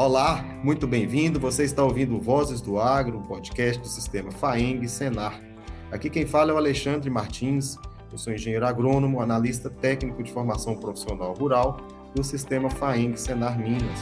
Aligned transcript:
Olá, 0.00 0.44
muito 0.62 0.86
bem-vindo. 0.86 1.40
Você 1.40 1.64
está 1.64 1.82
ouvindo 1.82 2.20
Vozes 2.20 2.60
do 2.60 2.78
Agro, 2.78 3.18
um 3.18 3.22
podcast 3.24 3.82
do 3.82 3.88
sistema 3.88 4.30
FAENG 4.30 4.86
Senar. 4.88 5.42
Aqui 5.90 6.08
quem 6.08 6.24
fala 6.24 6.52
é 6.52 6.54
o 6.54 6.56
Alexandre 6.56 7.10
Martins. 7.10 7.76
Eu 8.12 8.16
sou 8.16 8.32
engenheiro 8.32 8.64
agrônomo, 8.64 9.20
analista 9.20 9.68
técnico 9.68 10.22
de 10.22 10.30
formação 10.30 10.78
profissional 10.78 11.34
rural 11.34 11.78
do 12.14 12.22
sistema 12.22 12.70
FAENG 12.70 13.18
Senar 13.18 13.58
Minas. 13.58 13.98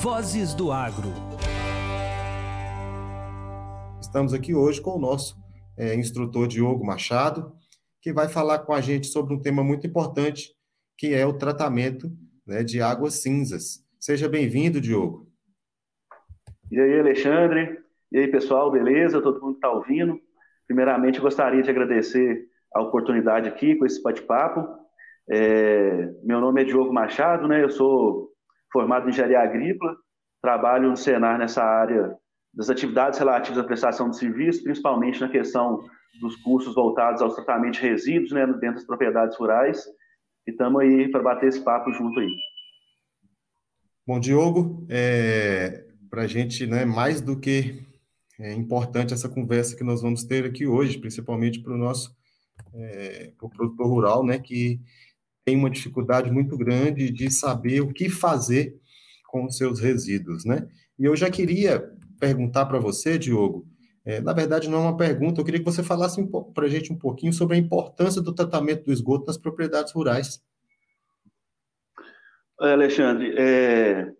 Vozes 0.00 0.54
do 0.54 0.72
Agro. 0.72 1.12
Estamos 4.00 4.32
aqui 4.32 4.54
hoje 4.54 4.80
com 4.80 4.92
o 4.92 4.98
nosso 4.98 5.36
é, 5.76 5.94
instrutor 5.94 6.48
Diogo 6.48 6.82
Machado, 6.82 7.52
que 8.00 8.10
vai 8.10 8.26
falar 8.26 8.60
com 8.60 8.72
a 8.72 8.80
gente 8.80 9.06
sobre 9.06 9.34
um 9.34 9.38
tema 9.38 9.62
muito 9.62 9.86
importante, 9.86 10.54
que 10.96 11.12
é 11.12 11.26
o 11.26 11.34
tratamento 11.34 12.10
né, 12.48 12.64
de 12.64 12.80
águas 12.80 13.14
cinzas. 13.14 13.84
Seja 14.00 14.28
bem-vindo, 14.28 14.80
Diogo. 14.80 15.28
E 16.72 16.80
aí, 16.80 16.98
Alexandre? 16.98 17.78
E 18.10 18.18
aí, 18.18 18.28
pessoal, 18.28 18.70
beleza? 18.70 19.20
Todo 19.20 19.40
mundo 19.40 19.52
que 19.52 19.58
está 19.58 19.70
ouvindo? 19.70 20.18
Primeiramente, 20.66 21.20
gostaria 21.20 21.62
de 21.62 21.70
agradecer 21.70 22.46
a 22.74 22.80
oportunidade 22.80 23.48
aqui 23.48 23.76
com 23.76 23.84
esse 23.84 24.02
bate-papo. 24.02 24.66
É, 25.30 26.10
meu 26.24 26.40
nome 26.40 26.62
é 26.62 26.64
Diogo 26.64 26.92
Machado, 26.92 27.46
né? 27.46 27.62
Eu 27.62 27.70
sou 27.70 28.30
formado 28.72 29.06
em 29.06 29.10
engenharia 29.10 29.40
agrícola, 29.40 29.94
trabalho 30.42 30.88
no 30.88 30.96
Senar 30.96 31.38
nessa 31.38 31.62
área 31.62 32.16
das 32.54 32.70
atividades 32.70 33.18
relativas 33.18 33.58
à 33.58 33.64
prestação 33.64 34.08
de 34.08 34.16
serviços, 34.16 34.62
principalmente 34.62 35.20
na 35.20 35.28
questão 35.28 35.84
dos 36.20 36.36
cursos 36.36 36.74
voltados 36.74 37.20
ao 37.20 37.34
tratamento 37.34 37.74
de 37.74 37.82
resíduos, 37.82 38.32
né, 38.32 38.46
dentro 38.46 38.76
das 38.76 38.86
propriedades 38.86 39.36
rurais. 39.36 39.84
E 40.48 40.50
estamos 40.50 40.80
aí 40.80 41.10
para 41.10 41.22
bater 41.22 41.50
esse 41.50 41.60
papo 41.60 41.92
junto 41.92 42.18
aí. 42.18 42.34
Bom, 44.06 44.18
Diogo, 44.18 44.86
é, 44.88 45.84
para 46.08 46.22
a 46.22 46.26
gente, 46.26 46.66
né, 46.66 46.86
mais 46.86 47.20
do 47.20 47.38
que 47.38 47.84
é 48.40 48.54
importante 48.54 49.12
essa 49.12 49.28
conversa 49.28 49.76
que 49.76 49.84
nós 49.84 50.00
vamos 50.00 50.24
ter 50.24 50.46
aqui 50.46 50.66
hoje, 50.66 50.96
principalmente 50.96 51.60
para 51.60 51.74
o 51.74 51.76
nosso 51.76 52.16
é, 52.72 53.30
pro 53.36 53.50
produtor 53.50 53.88
rural, 53.88 54.24
né, 54.24 54.38
que 54.38 54.80
tem 55.44 55.54
uma 55.54 55.68
dificuldade 55.68 56.30
muito 56.30 56.56
grande 56.56 57.10
de 57.10 57.30
saber 57.30 57.82
o 57.82 57.92
que 57.92 58.08
fazer 58.08 58.74
com 59.26 59.44
os 59.44 59.58
seus 59.58 59.80
resíduos, 59.80 60.46
né? 60.46 60.66
E 60.98 61.04
eu 61.04 61.14
já 61.14 61.28
queria 61.30 61.92
perguntar 62.18 62.64
para 62.64 62.78
você, 62.78 63.18
Diogo, 63.18 63.68
é, 64.08 64.22
na 64.22 64.32
verdade, 64.32 64.70
não 64.70 64.78
é 64.78 64.80
uma 64.80 64.96
pergunta, 64.96 65.38
eu 65.38 65.44
queria 65.44 65.60
que 65.60 65.66
você 65.66 65.82
falasse 65.82 66.26
para 66.54 66.64
a 66.64 66.68
gente 66.68 66.90
um 66.90 66.96
pouquinho 66.96 67.30
sobre 67.30 67.56
a 67.56 67.58
importância 67.58 68.22
do 68.22 68.34
tratamento 68.34 68.86
do 68.86 68.90
esgoto 68.90 69.26
nas 69.26 69.36
propriedades 69.36 69.92
rurais. 69.92 70.42
Alexandre, 72.58 73.34
é, 73.36 74.10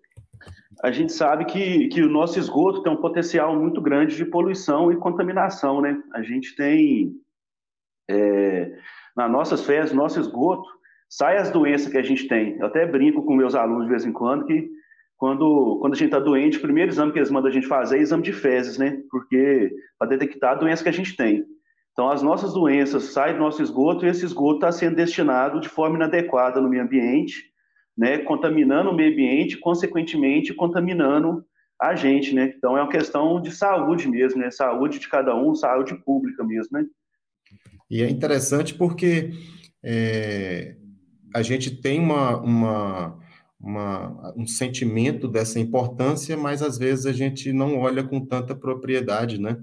a 0.83 0.91
gente 0.91 1.11
sabe 1.11 1.47
que, 1.47 1.89
que 1.89 2.03
o 2.03 2.09
nosso 2.11 2.39
esgoto 2.39 2.83
tem 2.83 2.93
um 2.93 3.01
potencial 3.01 3.59
muito 3.59 3.81
grande 3.81 4.15
de 4.15 4.27
poluição 4.27 4.93
e 4.93 4.97
contaminação, 4.97 5.81
né? 5.81 5.99
A 6.13 6.21
gente 6.21 6.55
tem, 6.55 7.15
é, 8.11 8.71
nas 9.17 9.31
nossas 9.31 9.65
fezes, 9.65 9.95
nosso 9.95 10.21
esgoto, 10.21 10.69
sai 11.09 11.39
as 11.39 11.51
doenças 11.51 11.91
que 11.91 11.97
a 11.97 12.03
gente 12.03 12.29
tem. 12.29 12.59
Eu 12.59 12.67
até 12.67 12.85
brinco 12.85 13.23
com 13.23 13.35
meus 13.35 13.55
alunos 13.55 13.85
de 13.85 13.91
vez 13.91 14.05
em 14.05 14.13
quando 14.13 14.45
que 14.45 14.71
quando, 15.19 15.79
quando 15.81 15.95
a 15.95 15.97
gente 15.97 16.07
está 16.07 16.21
doente, 16.21 16.59
o 16.59 16.63
primeiro 16.63 16.93
exame 16.93 17.13
que 17.13 17.19
eles 17.19 17.31
mandam 17.31 17.51
a 17.51 17.53
gente 17.53 17.67
fazer 17.67 17.99
é 17.99 18.01
exame 18.01 18.23
de 18.23 18.33
fezes, 18.33 18.79
né? 18.79 19.03
Porque 19.11 19.75
para 19.99 20.09
detectar 20.09 20.53
a 20.53 20.55
doença 20.55 20.83
que 20.83 20.89
a 20.89 20.93
gente 20.93 21.17
tem. 21.17 21.45
Então, 21.93 22.09
as 22.09 22.23
nossas 22.23 22.55
doenças 22.55 23.03
saem 23.07 23.35
do 23.35 23.41
nosso 23.41 23.61
esgoto 23.61 24.07
e 24.07 24.09
esse 24.09 24.25
esgoto 24.25 24.59
está 24.59 24.71
sendo 24.71 24.95
destinado 24.95 25.61
de 25.61 25.69
forma 25.69 25.97
inadequada 25.97 26.61
no 26.61 26.69
meio 26.69 26.85
ambiente, 26.85 27.43
né? 27.97 28.19
Contaminando 28.19 28.91
o 28.91 28.95
meio 28.95 29.13
ambiente, 29.13 29.59
consequentemente 29.59 30.55
contaminando 30.55 31.45
a 31.83 31.97
gente, 31.97 32.33
né? 32.33 32.55
Então, 32.57 32.79
é 32.79 32.81
uma 32.81 32.89
questão 32.89 33.41
de 33.43 33.51
saúde 33.51 34.09
mesmo, 34.09 34.41
né? 34.41 34.53
Saúde 34.53 35.01
de 35.01 35.09
cada 35.09 35.35
um, 35.35 35.53
saúde 35.53 35.97
pública 36.05 36.45
mesmo, 36.45 36.79
né? 36.79 36.87
E 37.91 38.03
é 38.03 38.09
interessante 38.09 38.73
porque 38.73 39.33
é, 39.83 40.77
a 41.35 41.43
gente 41.43 41.83
tem 41.83 41.99
uma, 41.99 42.37
uma 42.37 43.18
uma, 43.61 44.35
um 44.37 44.47
sentimento 44.47 45.27
dessa 45.27 45.59
importância, 45.59 46.37
mas 46.37 46.63
às 46.63 46.79
vezes 46.79 47.07
a 47.07 47.13
gente 47.13 47.53
não 47.53 47.79
olha 47.79 48.05
com 48.05 48.25
tanta 48.25 48.55
propriedade, 48.55 49.41
né, 49.41 49.59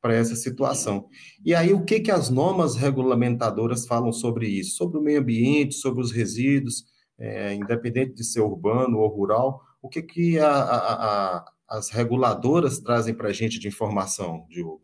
para 0.00 0.14
essa 0.14 0.36
situação. 0.36 1.08
E 1.44 1.54
aí, 1.54 1.72
o 1.72 1.84
que, 1.84 2.00
que 2.00 2.10
as 2.10 2.30
normas 2.30 2.76
regulamentadoras 2.76 3.86
falam 3.86 4.12
sobre 4.12 4.46
isso? 4.46 4.76
Sobre 4.76 4.98
o 4.98 5.02
meio 5.02 5.20
ambiente, 5.20 5.74
sobre 5.74 6.02
os 6.02 6.12
resíduos, 6.12 6.84
é, 7.18 7.54
independente 7.54 8.14
de 8.14 8.24
ser 8.24 8.40
urbano 8.40 8.98
ou 8.98 9.08
rural, 9.08 9.60
o 9.82 9.88
que, 9.88 10.02
que 10.02 10.38
a, 10.38 10.48
a, 10.48 11.36
a, 11.36 11.44
as 11.68 11.90
reguladoras 11.90 12.78
trazem 12.78 13.14
para 13.14 13.28
a 13.28 13.32
gente 13.32 13.58
de 13.58 13.66
informação, 13.66 14.46
Diogo? 14.48 14.82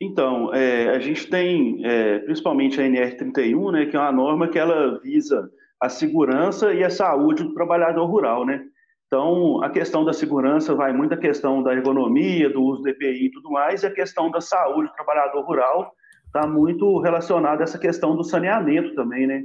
Então, 0.00 0.52
é, 0.52 0.90
a 0.90 0.98
gente 0.98 1.26
tem, 1.28 1.80
é, 1.86 2.18
principalmente 2.18 2.78
a 2.78 2.84
NR31, 2.84 3.72
né, 3.72 3.86
que 3.86 3.96
é 3.96 3.98
uma 3.98 4.12
norma 4.12 4.48
que 4.48 4.58
ela 4.58 5.00
visa 5.00 5.50
a 5.80 5.88
segurança 5.88 6.72
e 6.72 6.82
a 6.82 6.90
saúde 6.90 7.42
do 7.42 7.54
trabalhador 7.54 8.06
rural, 8.06 8.44
né? 8.44 8.64
Então, 9.06 9.62
a 9.62 9.70
questão 9.70 10.04
da 10.04 10.12
segurança 10.12 10.74
vai 10.74 10.92
muito 10.92 11.14
a 11.14 11.18
questão 11.18 11.62
da 11.62 11.72
ergonomia, 11.72 12.50
do 12.50 12.62
uso 12.62 12.82
do 12.82 12.88
EPI 12.88 13.26
e 13.26 13.30
tudo 13.30 13.50
mais, 13.50 13.82
e 13.82 13.86
a 13.86 13.90
questão 13.90 14.30
da 14.30 14.40
saúde 14.40 14.88
do 14.88 14.94
trabalhador 14.94 15.42
rural 15.44 15.92
está 16.26 16.46
muito 16.46 16.98
relacionada 17.00 17.62
a 17.62 17.64
essa 17.64 17.78
questão 17.78 18.16
do 18.16 18.24
saneamento 18.24 18.94
também, 18.94 19.26
né? 19.26 19.44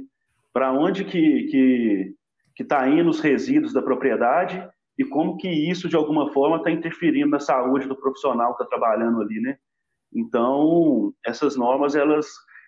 Para 0.52 0.72
onde 0.72 1.04
que 1.04 1.44
que 1.44 2.14
que 2.54 2.62
está 2.62 2.86
indo 2.86 3.08
os 3.08 3.20
resíduos 3.20 3.72
da 3.72 3.80
propriedade 3.80 4.62
e 4.98 5.04
como 5.04 5.38
que 5.38 5.48
isso 5.48 5.88
de 5.88 5.96
alguma 5.96 6.30
forma 6.32 6.58
está 6.58 6.70
interferindo 6.70 7.30
na 7.30 7.40
saúde 7.40 7.88
do 7.88 7.96
profissional 7.96 8.54
que 8.54 8.62
está 8.62 8.76
trabalhando 8.76 9.22
ali, 9.22 9.40
né? 9.40 9.56
Então, 10.14 11.12
essas 11.24 11.56
normas 11.56 11.94
elas 11.94 12.26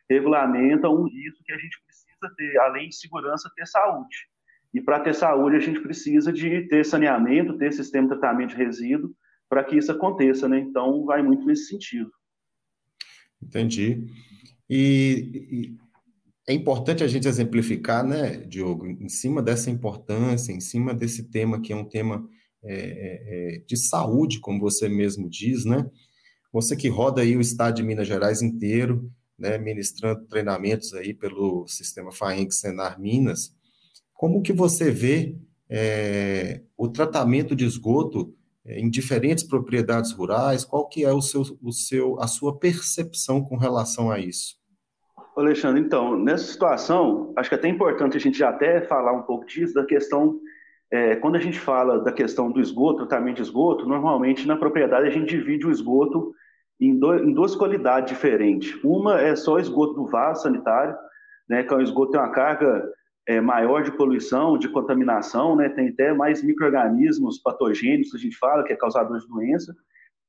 regulamentam 0.09 1.07
isso 1.09 1.43
que 1.45 1.53
a 1.53 1.59
gente 1.59 1.79
precisa 1.85 2.07
precisa 2.25 2.35
ter, 2.37 2.59
além 2.59 2.89
de 2.89 2.97
segurança, 2.97 3.51
ter 3.55 3.67
saúde. 3.67 4.17
E 4.73 4.81
para 4.81 5.01
ter 5.01 5.15
saúde, 5.15 5.57
a 5.57 5.61
gente 5.61 5.81
precisa 5.81 6.33
de 6.33 6.63
ter 6.69 6.85
saneamento, 6.85 7.57
ter 7.59 7.73
sistema 7.73 8.09
de 8.09 8.19
tratamento 8.19 8.51
de 8.51 8.57
resíduo, 8.57 9.15
para 9.49 9.63
que 9.63 9.77
isso 9.77 9.93
aconteça, 9.93 10.49
né? 10.49 10.59
Então, 10.59 11.05
vai 11.05 11.23
muito 11.23 11.47
nesse 11.47 11.67
sentido. 11.67 12.11
Entendi. 13.41 14.07
E, 14.69 15.31
e, 15.53 15.77
é 16.49 16.53
importante 16.55 17.05
a 17.05 17.07
gente 17.07 17.29
exemplificar, 17.29 18.05
né, 18.05 18.39
Diogo, 18.39 18.87
em 18.87 19.09
cima 19.09 19.43
dessa 19.43 19.71
importância, 19.71 20.53
em 20.53 20.61
cima 20.61 20.95
desse 20.95 21.31
tema 21.31 21.61
que 21.61 21.73
é 21.73 21.77
um 21.77 21.89
tema 21.89 22.27
é, 22.63 22.75
é, 22.75 23.55
é 23.57 23.59
de 23.67 23.77
saúde, 23.77 24.41
como 24.41 24.61
você 24.61 24.89
mesmo 24.89 25.29
diz, 25.29 25.65
né? 25.65 25.89
Você 26.53 26.77
que 26.77 26.89
roda 26.89 27.21
aí 27.21 27.37
o 27.37 27.41
estado 27.41 27.77
de 27.77 27.83
Minas 27.83 28.07
Gerais 28.07 28.41
inteiro, 28.41 29.11
né, 29.39 29.59
ministrando 29.59 30.27
treinamentos 30.27 30.95
aí 30.95 31.13
pelo 31.13 31.67
sistema 31.67 32.13
FAENG 32.13 32.53
Senar 32.53 33.01
Minas, 33.01 33.55
como 34.13 34.43
que 34.43 34.53
você 34.53 34.91
vê 34.91 35.37
é, 35.69 36.63
o 36.77 36.89
tratamento 36.89 37.55
de 37.55 37.65
esgoto 37.65 38.35
é, 38.65 38.79
em 38.79 38.89
diferentes 38.89 39.45
propriedades 39.45 40.13
rurais? 40.13 40.65
Qual 40.65 40.89
que 40.89 41.05
é 41.05 41.13
o 41.13 41.21
seu, 41.21 41.43
o 41.63 41.73
seu, 41.73 42.21
a 42.21 42.27
sua 42.27 42.59
percepção 42.59 43.43
com 43.43 43.57
relação 43.57 44.11
a 44.11 44.19
isso? 44.19 44.57
Alexandre, 45.37 45.81
então, 45.81 46.17
nessa 46.17 46.45
situação, 46.45 47.33
acho 47.37 47.49
que 47.49 47.57
é 47.57 47.59
até 47.59 47.69
importante 47.69 48.17
a 48.17 48.21
gente 48.21 48.39
já 48.39 48.51
até 48.51 48.81
falar 48.83 49.13
um 49.13 49.23
pouco 49.23 49.45
disso, 49.45 49.75
da 49.75 49.85
questão, 49.85 50.39
é, 50.93 51.17
quando 51.17 51.35
a 51.35 51.41
gente 51.41 51.59
fala 51.59 51.99
da 51.99 52.13
questão 52.13 52.53
do 52.53 52.61
esgoto, 52.61 53.07
tratamento 53.07 53.37
de 53.37 53.43
esgoto, 53.43 53.85
normalmente 53.85 54.47
na 54.47 54.57
propriedade 54.57 55.09
a 55.09 55.11
gente 55.11 55.29
divide 55.29 55.67
o 55.67 55.73
esgoto 55.73 56.33
em, 56.81 56.99
do, 56.99 57.15
em 57.15 57.33
duas 57.33 57.55
qualidades 57.55 58.13
diferentes. 58.13 58.79
Uma 58.83 59.21
é 59.21 59.37
só 59.37 59.59
esgoto 59.59 59.95
do 59.95 60.07
vaso 60.07 60.43
sanitário, 60.43 60.97
né, 61.49 61.63
que 61.63 61.73
é 61.73 61.77
um 61.77 61.83
esgoto 61.83 62.13
tem 62.13 62.21
uma 62.21 62.33
carga 62.33 62.85
é, 63.27 63.41
maior 63.41 63.83
de 63.83 63.93
poluição, 63.93 64.59
de 64.59 64.69
contaminação, 64.69 65.57
né, 65.57 65.69
tem 65.69 65.89
até 65.89 66.13
mais 66.13 66.43
micro-organismos 66.43 67.39
patogênicos, 67.39 68.11
que 68.11 68.17
a 68.17 68.21
gente 68.21 68.37
fala, 68.37 68.65
que 68.65 68.73
é 68.73 68.77
causador 68.77 69.19
de 69.19 69.27
doença. 69.29 69.75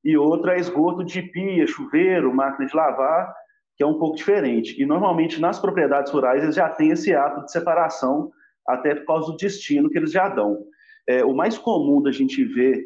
E 0.03 0.15
outra 0.15 0.55
é 0.55 0.59
esgoto 0.59 1.03
de 1.03 1.21
pia, 1.21 1.65
chuveiro, 1.65 2.33
máquina 2.33 2.67
de 2.67 2.75
lavar, 2.75 3.33
que 3.75 3.83
é 3.83 3.87
um 3.87 3.97
pouco 3.97 4.15
diferente. 4.15 4.81
E 4.81 4.85
normalmente 4.85 5.41
nas 5.41 5.59
propriedades 5.59 6.11
rurais 6.11 6.43
eles 6.43 6.55
já 6.55 6.69
têm 6.69 6.91
esse 6.91 7.13
ato 7.13 7.43
de 7.43 7.51
separação, 7.51 8.31
até 8.67 8.95
por 8.95 9.05
causa 9.05 9.31
do 9.31 9.37
destino 9.37 9.89
que 9.89 9.97
eles 9.97 10.11
já 10.11 10.29
dão. 10.29 10.63
É, 11.07 11.23
o 11.23 11.33
mais 11.33 11.57
comum 11.57 12.01
da 12.01 12.11
gente 12.11 12.43
ver 12.43 12.83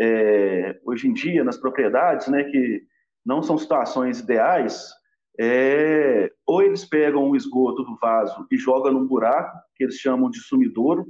é, 0.00 0.78
hoje 0.84 1.08
em 1.08 1.12
dia 1.12 1.44
nas 1.44 1.56
propriedades, 1.56 2.28
né, 2.28 2.44
que 2.44 2.82
não 3.24 3.42
são 3.42 3.56
situações 3.56 4.20
ideais, 4.20 4.92
é, 5.38 6.30
ou 6.46 6.62
eles 6.62 6.84
pegam 6.84 7.28
o 7.28 7.36
esgoto 7.36 7.82
do 7.82 7.96
vaso 7.96 8.46
e 8.50 8.56
jogam 8.56 8.92
num 8.92 9.06
buraco, 9.06 9.58
que 9.74 9.84
eles 9.84 9.96
chamam 9.96 10.30
de 10.30 10.40
sumidouro, 10.40 11.06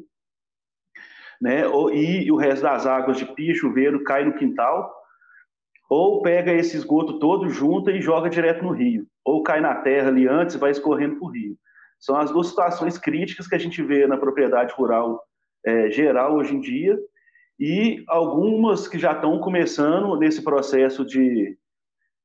né, 1.40 1.66
ou, 1.66 1.92
e, 1.92 2.24
e 2.24 2.32
o 2.32 2.36
resto 2.36 2.62
das 2.62 2.86
águas 2.86 3.18
de 3.18 3.26
pia, 3.26 3.54
chuveiro, 3.54 4.02
cai 4.04 4.24
no 4.24 4.34
quintal, 4.34 4.94
ou 5.90 6.22
pega 6.22 6.52
esse 6.52 6.76
esgoto 6.76 7.18
todo 7.18 7.50
junto 7.50 7.90
e 7.90 8.00
joga 8.00 8.30
direto 8.30 8.64
no 8.64 8.72
rio, 8.72 9.06
ou 9.24 9.42
cai 9.42 9.60
na 9.60 9.74
terra 9.74 10.08
ali 10.08 10.26
antes 10.26 10.54
e 10.54 10.58
vai 10.58 10.70
escorrendo 10.70 11.16
para 11.16 11.26
o 11.26 11.30
rio. 11.30 11.58
São 12.00 12.16
as 12.16 12.30
duas 12.30 12.48
situações 12.48 12.96
críticas 12.96 13.46
que 13.46 13.54
a 13.54 13.58
gente 13.58 13.82
vê 13.82 14.06
na 14.06 14.16
propriedade 14.16 14.72
rural 14.74 15.22
é, 15.64 15.90
geral 15.90 16.36
hoje 16.36 16.54
em 16.54 16.60
dia, 16.60 16.98
e 17.58 18.02
algumas 18.08 18.88
que 18.88 18.98
já 18.98 19.12
estão 19.12 19.38
começando 19.38 20.16
nesse 20.16 20.42
processo 20.42 21.04
de, 21.04 21.56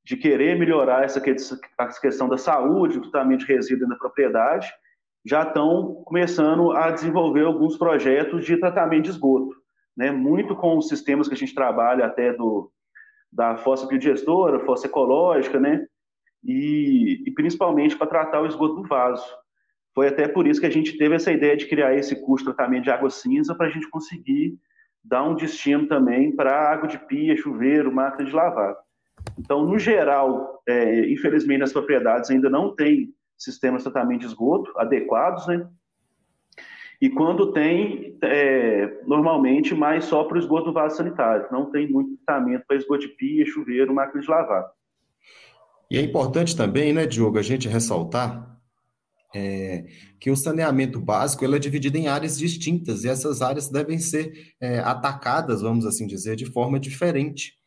de 0.04 0.18
querer 0.18 0.58
melhorar 0.58 1.04
essa, 1.04 1.22
questão 1.22 2.28
da 2.28 2.38
saúde, 2.38 3.00
de 3.38 3.46
resíduo 3.46 3.88
na 3.88 3.96
propriedade, 3.96 4.68
já 5.26 5.44
estão 5.44 6.02
começando 6.06 6.72
a 6.72 6.92
desenvolver 6.92 7.46
alguns 7.46 7.78
projetos 7.78 8.46
de 8.46 8.58
tratamento 8.58 9.04
de 9.04 9.10
esgoto, 9.12 9.56
né? 9.96 10.12
muito 10.12 10.56
com 10.56 10.78
os 10.78 10.88
sistemas 10.88 11.28
que 11.28 11.34
a 11.34 11.38
gente 11.38 11.54
trabalha 11.54 12.06
até 12.06 12.34
do, 12.34 12.72
da 13.32 13.58
fossa 13.58 13.86
biodigestora, 13.86 14.66
fossa 14.66 14.88
ecológica, 14.88 15.60
né? 15.60 15.86
E, 16.44 17.22
e 17.28 17.32
principalmente 17.32 17.98
para 17.98 18.08
tratar 18.08 18.42
o 18.42 18.46
esgoto 18.46 18.76
do 18.82 18.88
vaso. 18.88 19.26
Foi 19.94 20.08
até 20.08 20.28
por 20.28 20.48
isso 20.48 20.62
que 20.62 20.66
a 20.68 20.72
gente 20.72 20.98
teve 20.98 21.16
essa 21.16 21.32
ideia 21.32 21.58
de 21.58 21.68
criar 21.68 21.94
esse 21.94 22.16
curso 22.16 22.46
de 22.46 22.56
tratamento 22.56 22.86
de 22.86 22.92
água 22.92 23.10
cinza 23.10 23.54
para 23.54 23.68
a 23.68 23.70
gente 23.70 23.90
conseguir 23.90 24.58
dar 25.04 25.24
um 25.24 25.36
destino 25.36 25.88
também 25.88 26.34
para 26.34 26.72
água 26.72 26.88
de 26.88 26.98
pia, 26.98 27.36
chuveiro, 27.36 27.94
máquina 27.94 28.26
de 28.26 28.34
lavar. 28.34 28.76
Então, 29.38 29.66
no 29.66 29.80
geral, 29.80 30.62
é, 30.68 31.10
infelizmente, 31.12 31.64
as 31.64 31.74
propriedades 31.74 32.30
ainda 32.30 32.50
não 32.50 32.76
têm 32.76 33.14
sistemas 33.38 33.84
de 33.84 33.92
tratamento 33.92 34.22
de 34.22 34.28
esgoto 34.28 34.72
adequados, 34.78 35.48
né? 35.48 35.68
E 37.02 37.10
quando 37.10 37.54
tem, 37.54 38.18
é, 38.22 39.02
normalmente, 39.08 39.74
mais 39.74 40.04
só 40.06 40.26
para 40.26 40.36
o 40.36 40.40
esgoto 40.40 40.66
do 40.66 40.74
vaso 40.74 40.98
sanitário. 40.98 41.48
Não 41.50 41.72
tem 41.72 41.90
muito 41.90 42.18
tratamento 42.26 42.66
para 42.68 42.76
esgoto 42.76 43.08
de 43.08 43.08
pia, 43.10 43.46
chuveiro, 43.46 43.94
máquina 43.94 44.22
de 44.22 44.30
lavar. 44.30 44.70
E 45.90 45.98
é 45.98 46.02
importante 46.02 46.56
também, 46.56 46.92
né, 46.92 47.06
Diogo, 47.06 47.40
a 47.40 47.42
gente 47.42 47.70
ressaltar 47.70 48.60
é, 49.34 49.86
que 50.20 50.30
o 50.30 50.36
saneamento 50.36 51.00
básico 51.00 51.46
ele 51.46 51.56
é 51.56 51.60
dividido 51.60 51.98
em 51.98 52.08
áreas 52.08 52.38
distintas 52.38 53.04
e 53.04 53.10
essas 53.10 53.42
áreas 53.42 53.70
devem 53.70 53.98
ser 53.98 54.54
é, 54.60 54.80
atacadas, 54.80 55.62
vamos 55.62 55.86
assim 55.86 56.06
dizer, 56.06 56.36
de 56.36 56.46
forma 56.46 56.80
diferente. 56.80 57.59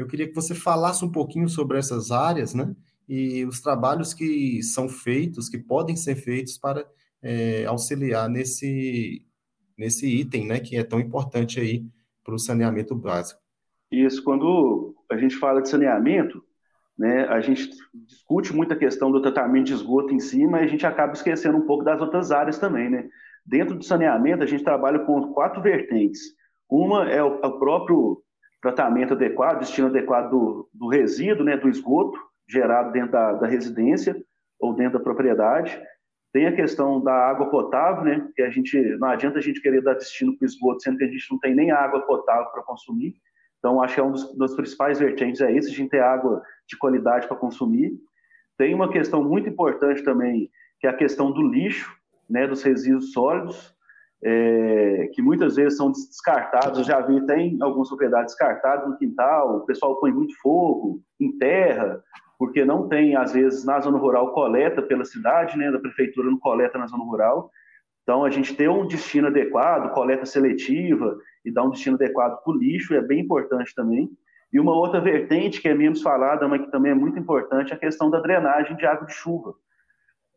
Eu 0.00 0.06
queria 0.06 0.26
que 0.26 0.34
você 0.34 0.54
falasse 0.54 1.04
um 1.04 1.12
pouquinho 1.12 1.46
sobre 1.46 1.76
essas 1.76 2.10
áreas, 2.10 2.54
né? 2.54 2.74
E 3.06 3.44
os 3.44 3.60
trabalhos 3.60 4.14
que 4.14 4.62
são 4.62 4.88
feitos, 4.88 5.46
que 5.46 5.58
podem 5.58 5.94
ser 5.94 6.16
feitos 6.16 6.56
para 6.56 6.86
é, 7.22 7.66
auxiliar 7.66 8.26
nesse, 8.26 9.22
nesse 9.76 10.06
item, 10.06 10.46
né? 10.46 10.58
Que 10.58 10.78
é 10.78 10.82
tão 10.82 10.98
importante 10.98 11.60
aí 11.60 11.84
para 12.24 12.34
o 12.34 12.38
saneamento 12.38 12.94
básico. 12.94 13.38
Isso, 13.92 14.24
quando 14.24 14.94
a 15.10 15.18
gente 15.18 15.36
fala 15.36 15.60
de 15.60 15.68
saneamento, 15.68 16.42
né, 16.96 17.26
a 17.26 17.42
gente 17.42 17.68
discute 18.06 18.54
muito 18.54 18.72
a 18.72 18.78
questão 18.78 19.10
do 19.10 19.20
tratamento 19.20 19.66
de 19.66 19.74
esgoto 19.74 20.14
em 20.14 20.20
si, 20.20 20.46
mas 20.46 20.62
a 20.62 20.66
gente 20.66 20.86
acaba 20.86 21.12
esquecendo 21.12 21.58
um 21.58 21.66
pouco 21.66 21.84
das 21.84 22.00
outras 22.00 22.30
áreas 22.30 22.58
também. 22.58 22.88
Né? 22.88 23.06
Dentro 23.44 23.76
do 23.76 23.84
saneamento, 23.84 24.42
a 24.42 24.46
gente 24.46 24.64
trabalha 24.64 25.00
com 25.00 25.34
quatro 25.34 25.60
vertentes. 25.60 26.20
Uma 26.70 27.10
é 27.10 27.22
o, 27.22 27.34
o 27.34 27.58
próprio 27.58 28.22
tratamento 28.60 29.14
adequado, 29.14 29.60
destino 29.60 29.88
adequado 29.88 30.30
do, 30.30 30.68
do 30.72 30.88
resíduo, 30.88 31.44
né, 31.44 31.56
do 31.56 31.68
esgoto 31.68 32.18
gerado 32.48 32.92
dentro 32.92 33.12
da, 33.12 33.32
da 33.32 33.46
residência 33.46 34.16
ou 34.58 34.74
dentro 34.74 34.98
da 34.98 35.04
propriedade. 35.04 35.80
Tem 36.32 36.46
a 36.46 36.54
questão 36.54 37.02
da 37.02 37.12
água 37.12 37.48
potável, 37.48 38.04
né, 38.04 38.28
que 38.34 38.42
a 38.42 38.50
gente 38.50 38.78
não 38.98 39.08
adianta 39.08 39.38
a 39.38 39.42
gente 39.42 39.60
querer 39.60 39.82
dar 39.82 39.94
destino 39.94 40.36
para 40.36 40.44
o 40.44 40.48
esgoto, 40.48 40.82
sendo 40.82 40.98
que 40.98 41.04
a 41.04 41.08
gente 41.08 41.26
não 41.30 41.38
tem 41.38 41.54
nem 41.54 41.70
água 41.70 42.00
potável 42.02 42.46
para 42.52 42.62
consumir. 42.62 43.14
Então, 43.58 43.82
acho 43.82 43.94
que 43.94 44.00
é 44.00 44.04
um 44.04 44.12
dos, 44.12 44.36
dos 44.36 44.54
principais 44.54 44.98
vertentes 44.98 45.40
é 45.40 45.52
esse, 45.52 45.70
a 45.70 45.74
gente 45.74 45.90
ter 45.90 46.00
água 46.00 46.42
de 46.68 46.76
qualidade 46.78 47.26
para 47.26 47.36
consumir. 47.36 47.92
Tem 48.56 48.74
uma 48.74 48.90
questão 48.90 49.22
muito 49.22 49.48
importante 49.48 50.02
também, 50.02 50.50
que 50.78 50.86
é 50.86 50.90
a 50.90 50.96
questão 50.96 51.30
do 51.32 51.42
lixo, 51.42 51.94
né, 52.28 52.46
dos 52.46 52.62
resíduos 52.62 53.12
sólidos, 53.12 53.74
é, 54.22 55.10
que 55.14 55.22
muitas 55.22 55.56
vezes 55.56 55.76
são 55.76 55.90
descartados. 55.90 56.78
Eu 56.78 56.84
já 56.84 57.00
vi, 57.00 57.24
tem 57.26 57.58
algumas 57.60 57.88
propriedades 57.88 58.34
descartadas 58.34 58.88
no 58.88 58.96
quintal, 58.96 59.56
o 59.56 59.66
pessoal 59.66 59.98
põe 60.00 60.12
muito 60.12 60.34
fogo, 60.40 61.00
enterra, 61.18 62.02
porque 62.38 62.64
não 62.64 62.88
tem, 62.88 63.16
às 63.16 63.32
vezes, 63.32 63.64
na 63.64 63.80
zona 63.80 63.98
rural 63.98 64.32
coleta 64.32 64.80
pela 64.80 65.04
cidade, 65.04 65.58
né, 65.58 65.70
da 65.70 65.78
prefeitura 65.78 66.30
não 66.30 66.38
coleta 66.38 66.78
na 66.78 66.86
zona 66.86 67.04
rural. 67.04 67.50
Então, 68.02 68.24
a 68.24 68.30
gente 68.30 68.54
ter 68.54 68.68
um 68.68 68.86
destino 68.86 69.28
adequado, 69.28 69.92
coleta 69.92 70.24
seletiva, 70.24 71.18
e 71.44 71.50
dar 71.50 71.64
um 71.64 71.70
destino 71.70 71.96
adequado 71.96 72.42
para 72.42 72.52
o 72.52 72.56
lixo 72.56 72.94
é 72.94 73.00
bem 73.00 73.20
importante 73.20 73.74
também. 73.74 74.10
E 74.52 74.58
uma 74.58 74.74
outra 74.74 75.00
vertente 75.00 75.60
que 75.60 75.68
é 75.68 75.74
menos 75.74 76.02
falada, 76.02 76.48
mas 76.48 76.62
que 76.62 76.70
também 76.70 76.92
é 76.92 76.94
muito 76.94 77.18
importante, 77.18 77.72
é 77.72 77.76
a 77.76 77.78
questão 77.78 78.10
da 78.10 78.20
drenagem 78.20 78.76
de 78.76 78.84
água 78.84 79.06
de 79.06 79.14
chuva. 79.14 79.54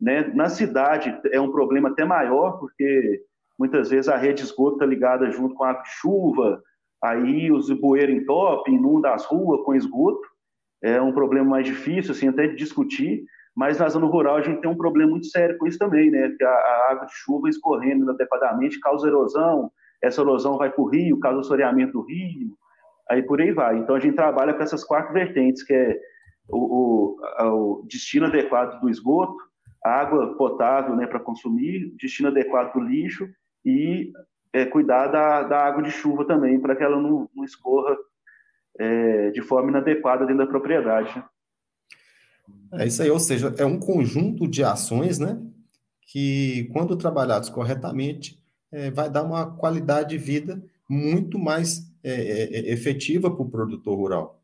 Né? 0.00 0.30
Na 0.34 0.48
cidade 0.48 1.18
é 1.32 1.40
um 1.40 1.50
problema 1.50 1.88
até 1.88 2.04
maior, 2.04 2.58
porque 2.58 3.22
muitas 3.58 3.90
vezes 3.90 4.08
a 4.08 4.16
rede 4.16 4.42
de 4.42 4.44
esgoto 4.44 4.76
está 4.76 4.86
ligada 4.86 5.30
junto 5.30 5.54
com 5.54 5.64
a 5.64 5.82
chuva, 5.84 6.62
aí 7.02 7.50
os 7.52 7.70
bueiros 7.70 8.14
entopem, 8.14 8.74
inundam 8.74 9.12
as 9.12 9.24
ruas 9.24 9.62
com 9.64 9.74
esgoto. 9.74 10.26
É 10.82 11.00
um 11.00 11.12
problema 11.12 11.50
mais 11.50 11.66
difícil, 11.66 12.12
assim, 12.12 12.28
até 12.28 12.46
de 12.46 12.56
discutir, 12.56 13.24
mas 13.56 13.78
na 13.78 13.88
zona 13.88 14.06
rural 14.06 14.36
a 14.36 14.42
gente 14.42 14.60
tem 14.60 14.70
um 14.70 14.76
problema 14.76 15.12
muito 15.12 15.26
sério 15.26 15.56
com 15.58 15.66
isso 15.66 15.78
também, 15.78 16.10
né? 16.10 16.34
Que 16.36 16.44
a, 16.44 16.50
a 16.50 16.88
água 16.90 17.06
de 17.06 17.14
chuva 17.14 17.48
escorrendo 17.48 18.04
inadequadamente 18.04 18.80
causa 18.80 19.06
erosão, 19.06 19.70
essa 20.02 20.20
erosão 20.20 20.58
vai 20.58 20.70
para 20.70 20.82
o 20.82 20.88
rio, 20.88 21.20
causa 21.20 21.40
o 21.40 21.44
soreamento 21.44 21.92
do 21.92 22.02
rio, 22.02 22.56
aí 23.08 23.22
por 23.22 23.40
aí 23.40 23.52
vai. 23.52 23.78
Então 23.78 23.94
a 23.94 24.00
gente 24.00 24.16
trabalha 24.16 24.52
com 24.52 24.62
essas 24.62 24.84
quatro 24.84 25.14
vertentes, 25.14 25.62
que 25.62 25.72
é 25.72 25.98
o, 26.48 27.16
o, 27.38 27.80
o 27.80 27.86
destino 27.86 28.26
adequado 28.26 28.80
do 28.80 28.90
esgoto, 28.90 29.36
água 29.82 30.34
potável 30.36 30.96
né, 30.96 31.06
para 31.06 31.20
consumir, 31.20 31.94
destino 31.98 32.28
adequado 32.28 32.74
do 32.74 32.80
lixo 32.80 33.28
e 33.64 34.12
é, 34.52 34.64
cuidar 34.64 35.08
da, 35.08 35.42
da, 35.42 35.64
água 35.64 35.82
de 35.82 35.90
chuva 35.90 36.24
também, 36.24 36.60
para 36.60 36.76
que 36.76 36.82
ela 36.82 37.00
não, 37.00 37.28
não 37.34 37.44
escorra 37.44 37.96
é, 38.78 39.30
de 39.30 39.42
forma 39.42 39.70
inadequada 39.70 40.24
dentro 40.24 40.44
da 40.44 40.50
propriedade. 40.50 41.24
É 42.72 42.86
isso 42.86 43.02
aí, 43.02 43.10
ou 43.10 43.20
seja, 43.20 43.54
é 43.58 43.64
um 43.64 43.78
conjunto 43.78 44.46
de 44.46 44.62
ações, 44.62 45.18
né, 45.18 45.40
que 46.02 46.68
quando 46.72 46.96
trabalhados 46.96 47.48
corretamente, 47.48 48.42
é, 48.70 48.90
vai 48.90 49.08
dar 49.08 49.22
uma 49.22 49.56
qualidade 49.56 50.10
de 50.10 50.18
vida 50.18 50.62
muito 50.88 51.38
mais 51.38 51.90
é, 52.02 52.12
é, 52.12 52.70
é 52.70 52.72
efetiva 52.72 53.30
para 53.30 53.42
o 53.42 53.50
produtor 53.50 53.96
rural. 53.96 54.42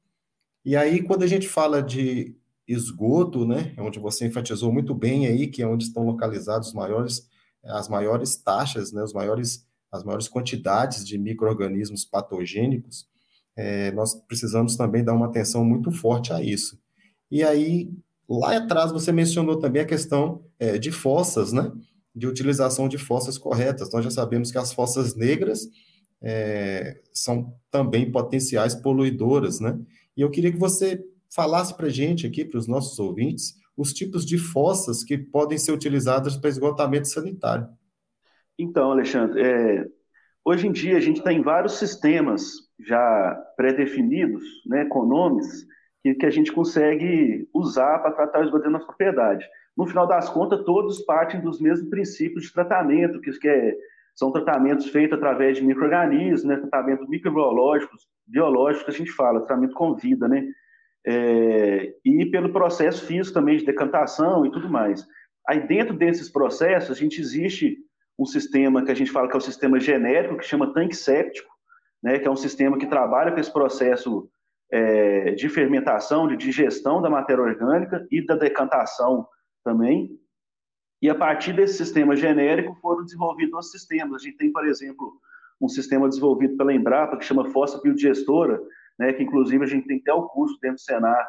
E 0.64 0.76
aí, 0.76 1.02
quando 1.02 1.22
a 1.22 1.26
gente 1.26 1.48
fala 1.48 1.82
de 1.82 2.34
esgoto, 2.66 3.44
né, 3.44 3.74
onde 3.78 3.98
você 3.98 4.26
enfatizou 4.26 4.72
muito 4.72 4.94
bem 4.94 5.26
aí, 5.26 5.46
que 5.48 5.62
é 5.62 5.66
onde 5.66 5.84
estão 5.84 6.04
localizados 6.04 6.68
os 6.68 6.74
maiores, 6.74 7.28
as 7.64 7.88
maiores 7.88 8.36
taxas, 8.36 8.92
né, 8.92 9.02
os 9.02 9.12
maiores, 9.12 9.66
as 9.92 10.04
maiores 10.04 10.28
quantidades 10.28 11.06
de 11.06 11.18
micro-organismos 11.18 12.04
patogênicos, 12.04 13.06
é, 13.56 13.90
nós 13.92 14.14
precisamos 14.14 14.76
também 14.76 15.04
dar 15.04 15.14
uma 15.14 15.26
atenção 15.26 15.64
muito 15.64 15.90
forte 15.90 16.32
a 16.32 16.42
isso. 16.42 16.78
E 17.30 17.42
aí, 17.42 17.90
lá 18.28 18.56
atrás, 18.56 18.90
você 18.90 19.12
mencionou 19.12 19.58
também 19.58 19.82
a 19.82 19.86
questão 19.86 20.42
é, 20.58 20.78
de 20.78 20.90
fossas, 20.90 21.52
né? 21.52 21.70
de 22.14 22.26
utilização 22.26 22.88
de 22.88 22.98
fossas 22.98 23.38
corretas. 23.38 23.92
Nós 23.92 24.04
já 24.04 24.10
sabemos 24.10 24.50
que 24.50 24.58
as 24.58 24.72
fossas 24.72 25.14
negras 25.14 25.68
é, 26.22 27.00
são 27.12 27.54
também 27.70 28.10
potenciais 28.10 28.74
poluidoras, 28.74 29.60
né? 29.60 29.78
E 30.16 30.20
eu 30.20 30.30
queria 30.30 30.50
que 30.50 30.58
você 30.58 31.02
falasse 31.32 31.74
para 31.74 31.86
a 31.86 31.90
gente 31.90 32.26
aqui, 32.26 32.44
para 32.44 32.58
os 32.58 32.66
nossos 32.66 32.98
ouvintes, 32.98 33.54
os 33.80 33.92
tipos 33.92 34.26
de 34.26 34.36
fossas 34.36 35.02
que 35.02 35.16
podem 35.16 35.56
ser 35.56 35.72
utilizadas 35.72 36.36
para 36.36 36.50
esgotamento 36.50 37.08
sanitário. 37.08 37.68
Então, 38.58 38.92
Alexandre, 38.92 39.40
é, 39.40 39.86
hoje 40.44 40.66
em 40.66 40.72
dia 40.72 40.96
a 40.96 41.00
gente 41.00 41.22
tem 41.22 41.42
vários 41.42 41.78
sistemas 41.78 42.68
já 42.78 43.34
pré-definidos, 43.56 44.44
né, 44.66 44.84
com 44.86 45.06
nomes, 45.06 45.66
que, 46.02 46.14
que 46.14 46.26
a 46.26 46.30
gente 46.30 46.52
consegue 46.52 47.48
usar 47.54 47.98
para 48.00 48.12
tratar 48.12 48.40
o 48.40 48.44
esgotamento 48.44 48.80
na 48.80 48.86
propriedade 48.86 49.46
no 49.80 49.86
final 49.86 50.06
das 50.06 50.28
contas, 50.28 50.62
todos 50.64 51.00
partem 51.00 51.40
dos 51.40 51.58
mesmos 51.58 51.88
princípios 51.88 52.44
de 52.44 52.52
tratamento, 52.52 53.18
que, 53.20 53.30
que 53.38 53.48
é, 53.48 53.74
são 54.14 54.30
tratamentos 54.30 54.88
feitos 54.88 55.16
através 55.16 55.56
de 55.56 55.64
micro-organismos, 55.64 56.44
né, 56.44 56.56
tratamentos 56.58 57.08
microbiológicos, 57.08 58.06
biológicos, 58.26 58.94
a 58.94 58.98
gente 58.98 59.10
fala, 59.10 59.40
tratamento 59.40 59.74
com 59.74 59.94
vida, 59.94 60.28
né, 60.28 60.46
é, 61.06 61.94
e 62.04 62.26
pelo 62.26 62.52
processo 62.52 63.04
físico 63.04 63.34
também 63.34 63.56
de 63.56 63.64
decantação 63.64 64.44
e 64.44 64.50
tudo 64.50 64.68
mais. 64.68 65.06
Aí, 65.48 65.66
dentro 65.66 65.96
desses 65.96 66.30
processos, 66.30 66.96
a 66.96 67.00
gente 67.00 67.20
existe 67.20 67.78
um 68.18 68.26
sistema 68.26 68.84
que 68.84 68.90
a 68.90 68.94
gente 68.94 69.10
fala 69.10 69.28
que 69.28 69.34
é 69.34 69.38
o 69.38 69.40
sistema 69.40 69.80
genérico, 69.80 70.36
que 70.36 70.44
chama 70.44 70.72
tanque 70.72 70.94
séptico, 70.94 71.50
né, 72.02 72.18
que 72.18 72.28
é 72.28 72.30
um 72.30 72.36
sistema 72.36 72.78
que 72.78 72.86
trabalha 72.86 73.32
com 73.32 73.40
esse 73.40 73.52
processo 73.52 74.28
é, 74.70 75.32
de 75.32 75.48
fermentação, 75.48 76.28
de 76.28 76.36
digestão 76.36 77.00
da 77.00 77.10
matéria 77.10 77.42
orgânica 77.42 78.06
e 78.10 78.24
da 78.24 78.36
decantação 78.36 79.26
também. 79.64 80.10
E 81.02 81.08
a 81.08 81.14
partir 81.14 81.54
desse 81.54 81.78
sistema 81.78 82.14
genérico 82.14 82.74
foram 82.80 83.04
desenvolvidos 83.04 83.54
outros 83.54 83.72
sistemas. 83.72 84.22
A 84.22 84.24
gente 84.24 84.36
tem, 84.36 84.52
por 84.52 84.66
exemplo, 84.66 85.14
um 85.60 85.68
sistema 85.68 86.08
desenvolvido 86.08 86.56
pela 86.56 86.72
Embrapa 86.72 87.16
que 87.16 87.24
chama 87.24 87.50
Fossa 87.50 87.80
Biodigestora, 87.80 88.60
né, 89.00 89.14
que 89.14 89.22
inclusive 89.22 89.64
a 89.64 89.66
gente 89.66 89.86
tem 89.86 89.96
até 89.96 90.12
o 90.12 90.28
curso 90.28 90.58
dentro 90.60 90.76
do 90.76 90.82
Senar 90.82 91.26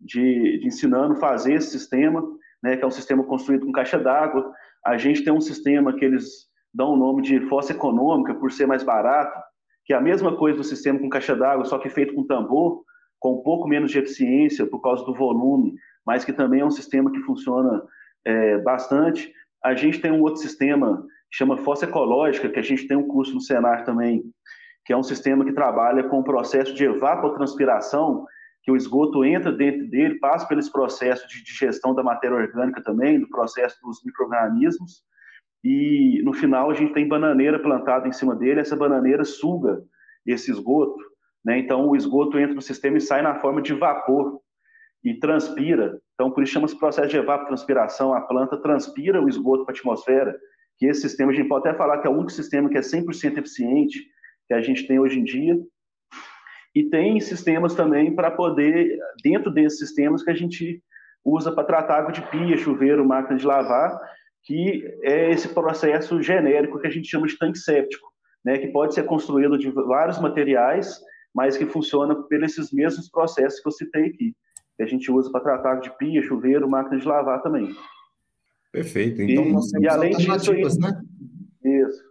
de, 0.00 0.58
de 0.58 0.66
ensinando 0.66 1.16
fazer 1.16 1.52
esse 1.52 1.70
sistema, 1.70 2.24
né, 2.62 2.78
que 2.78 2.82
é 2.82 2.86
um 2.86 2.90
sistema 2.90 3.22
construído 3.22 3.66
com 3.66 3.72
caixa 3.72 3.98
d'água. 3.98 4.50
A 4.84 4.96
gente 4.96 5.22
tem 5.22 5.30
um 5.30 5.40
sistema 5.40 5.92
que 5.92 6.02
eles 6.02 6.48
dão 6.72 6.94
o 6.94 6.96
nome 6.96 7.20
de 7.20 7.38
fossa 7.42 7.72
econômica 7.72 8.34
por 8.34 8.50
ser 8.50 8.66
mais 8.66 8.82
barato, 8.82 9.38
que 9.84 9.92
é 9.92 9.96
a 9.96 10.00
mesma 10.00 10.34
coisa 10.34 10.56
do 10.56 10.64
sistema 10.64 10.98
com 10.98 11.10
caixa 11.10 11.36
d'água, 11.36 11.66
só 11.66 11.78
que 11.78 11.90
feito 11.90 12.14
com 12.14 12.26
tambor, 12.26 12.84
com 13.18 13.34
um 13.34 13.42
pouco 13.42 13.68
menos 13.68 13.90
de 13.90 13.98
eficiência 13.98 14.66
por 14.66 14.80
causa 14.80 15.04
do 15.04 15.12
volume, 15.12 15.74
mas 16.06 16.24
que 16.24 16.32
também 16.32 16.60
é 16.60 16.64
um 16.64 16.70
sistema 16.70 17.12
que 17.12 17.20
funciona 17.20 17.82
é, 18.24 18.56
bastante. 18.58 19.30
A 19.62 19.74
gente 19.74 20.00
tem 20.00 20.10
um 20.10 20.22
outro 20.22 20.40
sistema 20.40 21.06
que 21.30 21.36
chama 21.36 21.58
fossa 21.58 21.84
ecológica, 21.84 22.48
que 22.48 22.58
a 22.58 22.62
gente 22.62 22.88
tem 22.88 22.96
um 22.96 23.06
curso 23.06 23.34
no 23.34 23.42
Senar 23.42 23.84
também, 23.84 24.24
que 24.84 24.92
é 24.92 24.96
um 24.96 25.02
sistema 25.02 25.44
que 25.44 25.52
trabalha 25.52 26.04
com 26.04 26.20
o 26.20 26.24
processo 26.24 26.74
de 26.74 26.84
evapotranspiração, 26.84 28.24
que 28.62 28.70
o 28.70 28.76
esgoto 28.76 29.24
entra 29.24 29.52
dentro 29.52 29.88
dele, 29.88 30.18
passa 30.18 30.52
esse 30.54 30.70
processo 30.70 31.26
de 31.28 31.42
digestão 31.42 31.94
da 31.94 32.02
matéria 32.02 32.36
orgânica 32.36 32.82
também, 32.82 33.20
do 33.20 33.28
processo 33.28 33.78
dos 33.82 34.02
micro-organismos, 34.04 35.02
e 35.62 36.22
no 36.24 36.32
final 36.32 36.70
a 36.70 36.74
gente 36.74 36.92
tem 36.92 37.08
bananeira 37.08 37.58
plantada 37.58 38.08
em 38.08 38.12
cima 38.12 38.34
dele, 38.34 38.60
essa 38.60 38.76
bananeira 38.76 39.24
suga 39.24 39.82
esse 40.26 40.50
esgoto, 40.50 40.98
né? 41.44 41.58
então 41.58 41.88
o 41.88 41.96
esgoto 41.96 42.38
entra 42.38 42.54
no 42.54 42.62
sistema 42.62 42.98
e 42.98 43.00
sai 43.00 43.22
na 43.22 43.34
forma 43.34 43.62
de 43.62 43.74
vapor, 43.74 44.40
e 45.02 45.14
transpira, 45.14 45.98
então 46.14 46.30
por 46.30 46.42
isso 46.42 46.52
chama-se 46.52 46.78
processo 46.78 47.08
de 47.08 47.16
evapotranspiração, 47.16 48.12
a 48.12 48.20
planta 48.20 48.60
transpira 48.60 49.22
o 49.22 49.28
esgoto 49.28 49.64
para 49.64 49.74
a 49.74 49.76
atmosfera, 49.76 50.36
que 50.76 50.86
esse 50.86 51.02
sistema, 51.02 51.30
a 51.30 51.34
gente 51.34 51.48
pode 51.48 51.66
até 51.66 51.76
falar 51.76 51.98
que 51.98 52.06
é 52.06 52.10
o 52.10 52.14
único 52.14 52.32
sistema 52.32 52.68
que 52.68 52.76
é 52.76 52.80
100% 52.80 53.38
eficiente 53.38 54.06
que 54.50 54.54
a 54.54 54.60
gente 54.60 54.84
tem 54.84 54.98
hoje 54.98 55.16
em 55.16 55.22
dia, 55.22 55.56
e 56.74 56.82
tem 56.90 57.20
sistemas 57.20 57.72
também 57.72 58.12
para 58.12 58.32
poder, 58.32 58.98
dentro 59.22 59.48
desses 59.48 59.78
sistemas 59.78 60.24
que 60.24 60.30
a 60.30 60.34
gente 60.34 60.82
usa 61.24 61.52
para 61.52 61.62
tratar 61.62 61.98
água 61.98 62.10
de 62.10 62.20
pia, 62.22 62.56
chuveiro, 62.56 63.06
máquina 63.06 63.38
de 63.38 63.46
lavar, 63.46 63.96
que 64.42 64.84
é 65.04 65.30
esse 65.30 65.50
processo 65.50 66.20
genérico 66.20 66.80
que 66.80 66.88
a 66.88 66.90
gente 66.90 67.08
chama 67.08 67.28
de 67.28 67.38
tanque 67.38 67.58
séptico, 67.58 68.08
né, 68.44 68.58
que 68.58 68.66
pode 68.66 68.92
ser 68.92 69.04
construído 69.04 69.56
de 69.56 69.70
vários 69.70 70.18
materiais, 70.18 70.98
mas 71.32 71.56
que 71.56 71.66
funciona 71.66 72.16
pelos 72.24 72.72
mesmos 72.72 73.08
processos 73.08 73.60
que 73.60 73.68
eu 73.68 73.72
citei 73.72 74.06
aqui, 74.06 74.34
que 74.76 74.82
a 74.82 74.86
gente 74.86 75.12
usa 75.12 75.30
para 75.30 75.42
tratar 75.42 75.70
água 75.70 75.82
de 75.82 75.96
pia, 75.96 76.22
chuveiro, 76.22 76.68
máquina 76.68 76.98
de 76.98 77.06
lavar 77.06 77.40
também. 77.40 77.72
Perfeito. 78.72 79.22
Então, 79.22 79.44
e, 79.44 79.52
nós 79.52 79.70
temos 79.70 79.84
e 79.84 79.88
além 79.88 80.16
disso, 80.16 80.80
né? 80.80 81.00
Isso. 81.62 82.09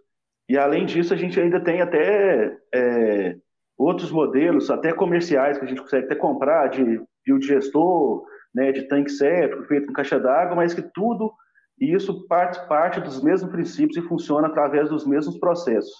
E 0.50 0.58
além 0.58 0.84
disso, 0.84 1.14
a 1.14 1.16
gente 1.16 1.38
ainda 1.38 1.60
tem 1.60 1.80
até 1.80 2.58
é, 2.74 3.36
outros 3.78 4.10
modelos, 4.10 4.68
até 4.68 4.92
comerciais, 4.92 5.56
que 5.56 5.64
a 5.64 5.68
gente 5.68 5.80
consegue 5.80 6.06
até 6.06 6.16
comprar, 6.16 6.66
de 6.66 7.00
biodigestor, 7.24 8.24
né, 8.52 8.72
de 8.72 8.88
tanque 8.88 9.12
séptico, 9.12 9.62
feito 9.66 9.86
com 9.86 9.92
caixa 9.92 10.18
d'água, 10.18 10.56
mas 10.56 10.74
que 10.74 10.82
tudo 10.92 11.32
isso 11.80 12.26
parte, 12.26 12.66
parte 12.66 13.00
dos 13.00 13.22
mesmos 13.22 13.52
princípios 13.52 13.96
e 13.96 14.08
funciona 14.08 14.48
através 14.48 14.88
dos 14.88 15.06
mesmos 15.06 15.38
processos. 15.38 15.94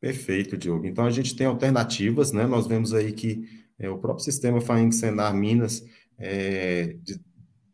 Perfeito, 0.00 0.56
Diogo. 0.56 0.86
Então 0.86 1.04
a 1.04 1.10
gente 1.10 1.34
tem 1.34 1.48
alternativas, 1.48 2.30
né? 2.32 2.46
Nós 2.46 2.68
vemos 2.68 2.94
aí 2.94 3.10
que 3.10 3.42
é, 3.80 3.90
o 3.90 3.98
próprio 3.98 4.24
sistema 4.24 4.60
Faing 4.60 4.92
Senar 4.92 5.34
Minas 5.34 5.82
é, 6.16 6.94
de, 7.02 7.20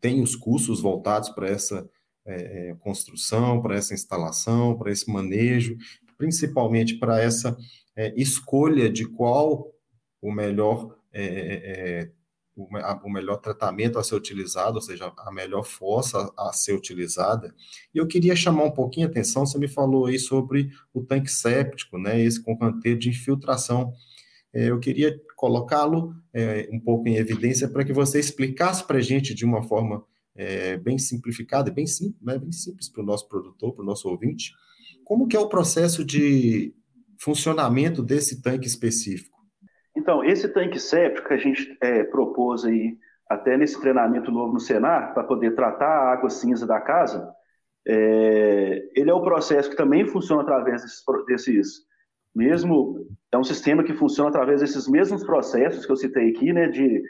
tem 0.01 0.23
os 0.23 0.35
cursos 0.35 0.81
voltados 0.81 1.29
para 1.29 1.47
essa 1.47 1.87
é, 2.29 2.69
é 2.69 2.75
construção, 2.75 3.61
para 3.61 3.75
essa 3.75 3.93
instalação, 3.93 4.77
para 4.77 4.91
esse 4.91 5.09
manejo, 5.11 5.77
principalmente 6.17 6.95
para 6.95 7.21
essa 7.21 7.57
é, 7.95 8.13
escolha 8.15 8.89
de 8.89 9.05
qual 9.05 9.73
o 10.21 10.31
melhor 10.31 10.95
é, 11.11 11.23
é, 11.23 12.01
é 12.01 12.11
o, 12.55 13.09
melhor 13.09 13.37
tratamento 13.37 13.97
a 13.97 14.03
ser 14.03 14.15
utilizado, 14.15 14.75
ou 14.75 14.81
seja, 14.81 15.13
a 15.17 15.31
melhor 15.31 15.63
força 15.63 16.29
a 16.37 16.51
ser 16.51 16.73
utilizada. 16.73 17.55
E 17.95 17.97
eu 17.97 18.05
queria 18.05 18.35
chamar 18.35 18.65
um 18.65 18.71
pouquinho 18.71 19.07
a 19.07 19.09
atenção, 19.09 19.45
você 19.45 19.57
me 19.57 19.69
falou 19.69 20.07
aí 20.07 20.19
sobre 20.19 20.69
o 20.93 21.01
tanque 21.01 21.31
séptico, 21.31 21.97
né, 21.97 22.19
esse 22.19 22.43
com 22.43 22.57
canteiro 22.57 22.99
de 22.99 23.09
infiltração. 23.09 23.93
Eu 24.53 24.77
queria 24.77 25.17
colocá-lo 25.37 26.13
um 26.69 26.79
pouco 26.81 27.07
em 27.07 27.15
evidência 27.15 27.69
para 27.69 27.85
que 27.85 27.93
você 27.93 28.19
explicasse 28.19 28.83
para 28.83 28.97
a 28.97 29.01
gente 29.01 29.33
de 29.33 29.45
uma 29.45 29.63
forma 29.63 30.03
é, 30.35 30.77
bem 30.77 30.97
simplificada, 30.97 31.71
bem 31.71 31.85
simples, 31.85 32.21
né, 32.21 32.37
bem 32.37 32.51
simples 32.51 32.89
para 32.89 33.03
o 33.03 33.05
nosso 33.05 33.27
produtor, 33.27 33.73
para 33.73 33.83
o 33.83 33.85
nosso 33.85 34.07
ouvinte, 34.09 34.53
como 35.03 35.27
que 35.27 35.35
é 35.35 35.39
o 35.39 35.49
processo 35.49 36.05
de 36.05 36.73
funcionamento 37.19 38.01
desse 38.01 38.41
tanque 38.41 38.67
específico? 38.67 39.37
Então, 39.95 40.23
esse 40.23 40.47
tanque 40.47 40.79
séptico 40.79 41.27
que 41.27 41.33
a 41.33 41.37
gente 41.37 41.77
é, 41.81 42.03
propôs 42.03 42.63
aí, 42.63 42.97
até 43.29 43.57
nesse 43.57 43.79
treinamento 43.79 44.31
novo 44.31 44.53
no 44.53 44.59
Senar, 44.59 45.13
para 45.13 45.23
poder 45.23 45.55
tratar 45.55 45.87
a 45.87 46.13
água 46.13 46.29
cinza 46.29 46.65
da 46.65 46.79
casa, 46.79 47.33
é, 47.87 48.83
ele 48.95 49.09
é 49.09 49.13
um 49.13 49.21
processo 49.21 49.69
que 49.69 49.75
também 49.75 50.05
funciona 50.05 50.41
através 50.41 50.81
desses, 50.81 51.03
desses, 51.27 51.79
mesmo, 52.33 53.07
é 53.31 53.37
um 53.37 53.43
sistema 53.43 53.83
que 53.83 53.93
funciona 53.93 54.29
através 54.29 54.61
desses 54.61 54.87
mesmos 54.87 55.23
processos 55.23 55.85
que 55.85 55.91
eu 55.91 55.97
citei 55.97 56.29
aqui, 56.29 56.53
né, 56.53 56.67
de 56.67 57.03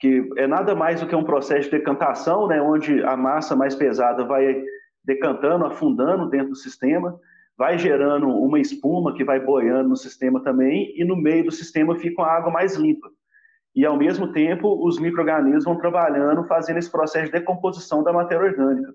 que 0.00 0.26
é 0.38 0.46
nada 0.46 0.74
mais 0.74 1.00
do 1.00 1.06
que 1.06 1.14
um 1.14 1.22
processo 1.22 1.64
de 1.64 1.76
decantação, 1.76 2.48
né, 2.48 2.60
onde 2.60 3.04
a 3.04 3.16
massa 3.16 3.54
mais 3.54 3.74
pesada 3.74 4.24
vai 4.24 4.64
decantando, 5.04 5.66
afundando 5.66 6.28
dentro 6.28 6.48
do 6.48 6.56
sistema, 6.56 7.20
vai 7.56 7.76
gerando 7.76 8.26
uma 8.28 8.58
espuma 8.58 9.14
que 9.14 9.22
vai 9.22 9.38
boiando 9.38 9.90
no 9.90 9.96
sistema 9.96 10.42
também, 10.42 10.94
e 10.96 11.04
no 11.04 11.14
meio 11.14 11.44
do 11.44 11.52
sistema 11.52 11.94
fica 11.96 12.22
uma 12.22 12.30
água 12.30 12.50
mais 12.50 12.76
limpa. 12.76 13.10
E, 13.76 13.84
ao 13.84 13.96
mesmo 13.96 14.32
tempo, 14.32 14.86
os 14.86 14.98
micro-organismos 14.98 15.64
vão 15.64 15.76
trabalhando, 15.76 16.44
fazendo 16.44 16.78
esse 16.78 16.90
processo 16.90 17.26
de 17.26 17.32
decomposição 17.32 18.02
da 18.02 18.12
matéria 18.12 18.46
orgânica. 18.46 18.92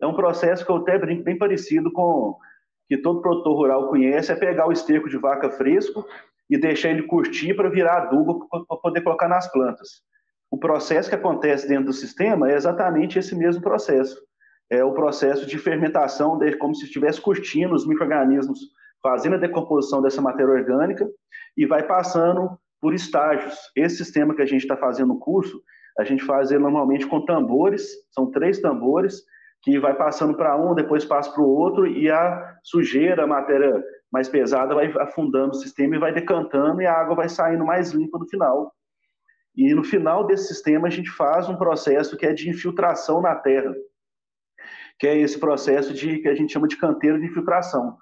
É 0.00 0.06
um 0.06 0.14
processo 0.14 0.66
que 0.66 0.70
eu 0.70 0.76
até 0.76 0.98
brinco 0.98 1.22
bem 1.22 1.38
parecido 1.38 1.90
com 1.92 2.36
que 2.88 2.96
todo 2.96 3.22
produtor 3.22 3.54
rural 3.54 3.88
conhece, 3.88 4.32
é 4.32 4.34
pegar 4.34 4.66
o 4.66 4.72
esterco 4.72 5.08
de 5.08 5.16
vaca 5.16 5.50
fresco 5.50 6.04
e 6.50 6.58
deixar 6.58 6.90
ele 6.90 7.02
curtir 7.02 7.54
para 7.54 7.68
virar 7.68 8.02
adubo 8.02 8.48
para 8.48 8.76
poder 8.78 9.02
colocar 9.02 9.28
nas 9.28 9.50
plantas. 9.52 10.02
O 10.50 10.58
processo 10.58 11.08
que 11.08 11.14
acontece 11.14 11.68
dentro 11.68 11.86
do 11.86 11.92
sistema 11.92 12.50
é 12.50 12.54
exatamente 12.54 13.18
esse 13.18 13.34
mesmo 13.34 13.62
processo 13.62 14.18
é 14.70 14.84
o 14.84 14.92
processo 14.92 15.46
de 15.46 15.58
fermentação, 15.58 16.38
de, 16.38 16.56
como 16.56 16.74
se 16.74 16.84
estivesse 16.84 17.20
curtindo 17.20 17.74
os 17.74 17.86
micro-organismos, 17.86 18.58
fazendo 19.02 19.36
a 19.36 19.38
decomposição 19.38 20.02
dessa 20.02 20.20
matéria 20.20 20.52
orgânica 20.52 21.08
e 21.56 21.66
vai 21.66 21.82
passando 21.82 22.58
por 22.80 22.94
estágios. 22.94 23.56
Esse 23.74 23.96
sistema 24.04 24.34
que 24.34 24.42
a 24.42 24.46
gente 24.46 24.62
está 24.62 24.76
fazendo 24.76 25.08
no 25.08 25.18
curso, 25.18 25.60
a 25.98 26.04
gente 26.04 26.24
faz 26.24 26.50
ele 26.50 26.62
normalmente 26.62 27.06
com 27.06 27.24
tambores, 27.24 27.88
são 28.10 28.30
três 28.30 28.60
tambores, 28.60 29.22
que 29.62 29.78
vai 29.78 29.94
passando 29.94 30.36
para 30.36 30.56
um, 30.56 30.74
depois 30.74 31.04
passa 31.04 31.32
para 31.32 31.42
o 31.42 31.48
outro, 31.48 31.86
e 31.86 32.08
a 32.10 32.56
sujeira, 32.62 33.24
a 33.24 33.26
matéria 33.26 33.82
mais 34.12 34.28
pesada, 34.28 34.74
vai 34.74 34.92
afundando 35.00 35.50
o 35.50 35.56
sistema 35.56 35.96
e 35.96 35.98
vai 35.98 36.12
decantando, 36.12 36.80
e 36.80 36.86
a 36.86 36.94
água 36.94 37.16
vai 37.16 37.28
saindo 37.28 37.64
mais 37.64 37.90
limpa 37.90 38.18
no 38.18 38.28
final. 38.28 38.72
E 39.58 39.74
no 39.74 39.84
final 39.84 40.26
desse 40.26 40.46
sistema, 40.46 40.86
a 40.86 40.90
gente 40.90 41.10
faz 41.10 41.48
um 41.48 41.56
processo 41.56 42.16
que 42.16 42.24
é 42.24 42.32
de 42.32 42.48
infiltração 42.48 43.20
na 43.20 43.34
terra 43.34 43.74
que 44.98 45.06
é 45.06 45.16
esse 45.16 45.38
processo 45.38 45.94
de 45.94 46.18
que 46.18 46.28
a 46.28 46.34
gente 46.34 46.52
chama 46.52 46.66
de 46.66 46.76
canteiro 46.76 47.20
de 47.20 47.26
infiltração. 47.26 47.96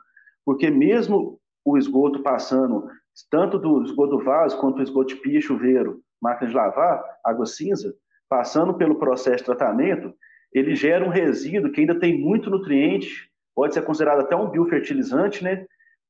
Porque 0.45 0.71
mesmo 0.71 1.39
o 1.65 1.77
esgoto 1.77 2.23
passando, 2.23 2.89
tanto 3.31 3.59
do 3.59 3.83
esgoto 3.83 4.19
vaso 4.19 4.59
quanto 4.59 4.77
do 4.77 4.83
esgoto 4.83 5.15
de 5.15 5.21
pia, 5.21 5.41
chuveiro, 5.41 6.01
máquina 6.21 6.49
de 6.49 6.57
lavar, 6.57 7.05
água 7.25 7.45
cinza, 7.45 7.95
passando 8.29 8.75
pelo 8.75 8.99
processo 8.99 9.39
de 9.39 9.45
tratamento, 9.45 10.15
ele 10.53 10.75
gera 10.75 11.05
um 11.05 11.11
resíduo 11.11 11.71
que 11.71 11.81
ainda 11.81 11.99
tem 11.99 12.19
muito 12.19 12.49
nutriente, 12.49 13.31
pode 13.55 13.75
ser 13.75 13.83
considerado 13.83 14.21
até 14.21 14.35
um 14.35 14.49
biofertilizante, 14.49 15.45
né? 15.45 15.67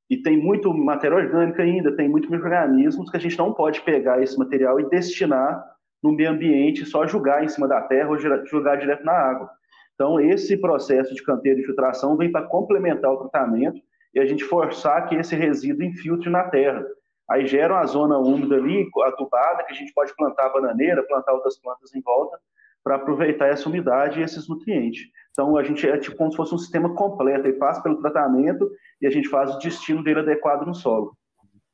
E 0.09 0.17
tem 0.17 0.37
muito 0.37 0.73
matéria 0.73 1.17
orgânica 1.17 1.63
ainda, 1.63 1.95
tem 1.95 2.07
muitos 2.07 2.29
micro-organismos 2.29 3.09
que 3.09 3.17
a 3.17 3.19
gente 3.19 3.37
não 3.37 3.53
pode 3.53 3.81
pegar 3.81 4.21
esse 4.21 4.37
material 4.37 4.79
e 4.79 4.89
destinar 4.89 5.63
no 6.01 6.11
meio 6.11 6.29
ambiente, 6.29 6.85
só 6.85 7.05
jogar 7.05 7.43
em 7.43 7.49
cima 7.49 7.67
da 7.67 7.81
terra 7.81 8.09
ou 8.09 8.17
jogar 8.17 8.75
direto 8.77 9.03
na 9.03 9.11
água. 9.11 9.49
Então, 9.95 10.19
esse 10.19 10.55
processo 10.55 11.13
de 11.13 11.23
canteiro 11.23 11.59
de 11.59 11.65
filtração 11.65 12.15
vem 12.15 12.31
para 12.31 12.45
complementar 12.45 13.11
o 13.11 13.17
tratamento 13.17 13.81
e 14.13 14.19
a 14.19 14.25
gente 14.25 14.43
forçar 14.43 15.07
que 15.07 15.15
esse 15.15 15.35
resíduo 15.35 15.83
infiltre 15.83 16.29
na 16.29 16.43
terra. 16.43 16.85
Aí 17.29 17.45
gera 17.45 17.73
uma 17.73 17.85
zona 17.85 18.17
úmida 18.17 18.55
ali, 18.55 18.87
atubada, 19.03 19.63
que 19.63 19.73
a 19.73 19.75
gente 19.75 19.91
pode 19.93 20.15
plantar 20.15 20.49
bananeira, 20.49 21.03
plantar 21.03 21.33
outras 21.33 21.59
plantas 21.59 21.93
em 21.93 22.01
volta, 22.01 22.39
para 22.83 22.95
aproveitar 22.95 23.47
essa 23.47 23.67
umidade 23.67 24.19
e 24.19 24.23
esses 24.23 24.47
nutrientes. 24.47 25.09
Então, 25.31 25.57
a 25.57 25.63
gente 25.63 25.87
é 25.87 25.97
tipo 25.97 26.15
como 26.15 26.31
se 26.31 26.37
fosse 26.37 26.55
um 26.55 26.57
sistema 26.57 26.95
completo, 26.95 27.45
ele 27.45 27.57
passa 27.57 27.81
pelo 27.81 27.99
tratamento 27.99 28.69
e 29.01 29.07
a 29.07 29.09
gente 29.09 29.29
faz 29.29 29.55
o 29.55 29.59
destino 29.59 30.03
dele 30.03 30.19
adequado 30.19 30.65
no 30.65 30.73
solo. 30.73 31.15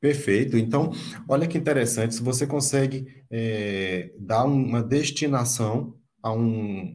Perfeito. 0.04 0.58
Então, 0.58 0.92
olha 1.30 1.48
que 1.48 1.58
interessante, 1.58 2.16
se 2.16 2.22
você 2.22 2.46
consegue 2.46 3.08
é, 3.32 4.12
dar 4.20 4.44
uma 4.44 4.84
destinação 4.84 5.96
a 6.22 6.34
um, 6.34 6.94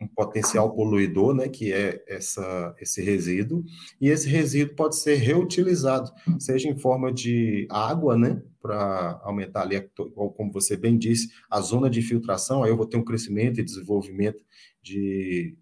um 0.00 0.06
potencial 0.14 0.72
poluidor, 0.72 1.34
né, 1.34 1.48
que 1.48 1.72
é 1.72 2.04
essa, 2.06 2.72
esse 2.80 3.02
resíduo, 3.02 3.64
e 4.00 4.08
esse 4.08 4.28
resíduo 4.28 4.76
pode 4.76 4.96
ser 4.96 5.16
reutilizado, 5.16 6.08
seja 6.38 6.68
em 6.68 6.78
forma 6.78 7.12
de 7.12 7.66
água, 7.68 8.16
né, 8.16 8.40
para 8.60 9.20
aumentar 9.24 9.62
ali, 9.62 9.80
como 10.36 10.52
você 10.52 10.76
bem 10.76 10.96
disse, 10.96 11.28
a 11.50 11.60
zona 11.60 11.90
de 11.90 11.98
infiltração, 11.98 12.62
aí 12.62 12.70
eu 12.70 12.76
vou 12.76 12.86
ter 12.86 12.96
um 12.96 13.04
crescimento 13.04 13.60
e 13.60 13.64
desenvolvimento 13.64 14.44
de, 14.80 15.56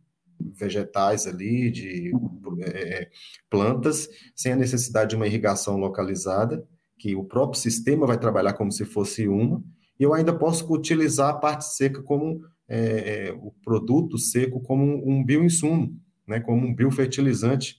vegetais 0.53 1.27
ali, 1.27 1.71
de 1.71 2.13
é, 2.61 3.09
plantas, 3.49 4.09
sem 4.35 4.53
a 4.53 4.57
necessidade 4.57 5.11
de 5.11 5.17
uma 5.17 5.27
irrigação 5.27 5.77
localizada, 5.77 6.67
que 6.99 7.15
o 7.15 7.25
próprio 7.25 7.61
sistema 7.61 8.07
vai 8.07 8.19
trabalhar 8.19 8.55
como 8.55 8.73
se 8.73 8.85
fosse 8.85 9.29
uma, 9.29 9.63
e 9.99 10.03
eu 10.03 10.13
ainda 10.13 10.37
posso 10.37 10.71
utilizar 10.73 11.31
a 11.31 11.39
parte 11.39 11.65
seca 11.65 12.03
como 12.03 12.43
é, 12.69 13.35
o 13.37 13.53
produto 13.65 14.19
seco 14.19 14.61
como 14.61 15.09
um 15.09 15.25
bioinsumo, 15.25 15.95
né, 16.27 16.41
como 16.41 16.67
um 16.67 16.75
biofertilizante. 16.75 17.77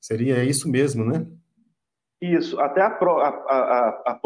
Seria 0.00 0.44
isso 0.44 0.70
mesmo, 0.70 1.04
né? 1.04 1.26
Isso, 2.20 2.58
até 2.60 2.80
a, 2.80 2.86
a, 2.86 3.28
a, 3.28 4.02
a, 4.06 4.20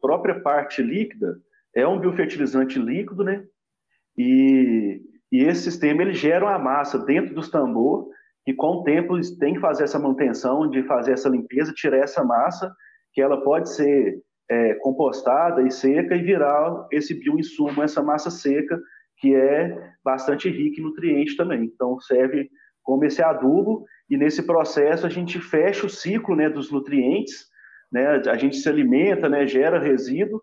própria 0.00 0.40
parte 0.40 0.82
líquida 0.82 1.40
é 1.74 1.86
um 1.86 2.00
biofertilizante 2.00 2.78
líquido, 2.78 3.22
né? 3.22 3.44
E, 4.16 5.02
e 5.30 5.42
esse 5.44 5.62
sistema 5.62 6.02
ele 6.02 6.12
gera 6.12 6.44
uma 6.46 6.58
massa 6.58 6.98
dentro 6.98 7.34
dos 7.34 7.50
tambor 7.50 8.08
e 8.46 8.54
com 8.54 8.78
o 8.78 8.82
tempo 8.82 9.14
tem 9.38 9.54
que 9.54 9.60
fazer 9.60 9.84
essa 9.84 9.98
manutenção, 9.98 10.68
de 10.70 10.82
fazer 10.84 11.12
essa 11.12 11.28
limpeza, 11.28 11.72
tirar 11.74 11.98
essa 11.98 12.24
massa, 12.24 12.72
que 13.12 13.20
ela 13.20 13.42
pode 13.42 13.70
ser 13.70 14.22
é, 14.50 14.74
compostada 14.76 15.62
e 15.62 15.70
seca 15.70 16.16
e 16.16 16.22
virar 16.22 16.86
esse 16.90 17.12
bioinsumo, 17.12 17.82
essa 17.82 18.02
massa 18.02 18.30
seca, 18.30 18.80
que 19.18 19.34
é 19.34 19.92
bastante 20.02 20.48
rica 20.48 20.80
em 20.80 20.84
nutrientes 20.84 21.36
também. 21.36 21.64
Então 21.64 21.98
serve 22.00 22.48
como 22.82 23.04
esse 23.04 23.22
adubo 23.22 23.84
e 24.08 24.16
nesse 24.16 24.42
processo 24.42 25.06
a 25.06 25.10
gente 25.10 25.38
fecha 25.38 25.84
o 25.84 25.90
ciclo 25.90 26.34
né, 26.34 26.48
dos 26.48 26.72
nutrientes, 26.72 27.46
né, 27.92 28.22
a 28.26 28.36
gente 28.36 28.56
se 28.56 28.68
alimenta, 28.68 29.28
né, 29.28 29.46
gera 29.46 29.78
resíduo, 29.78 30.42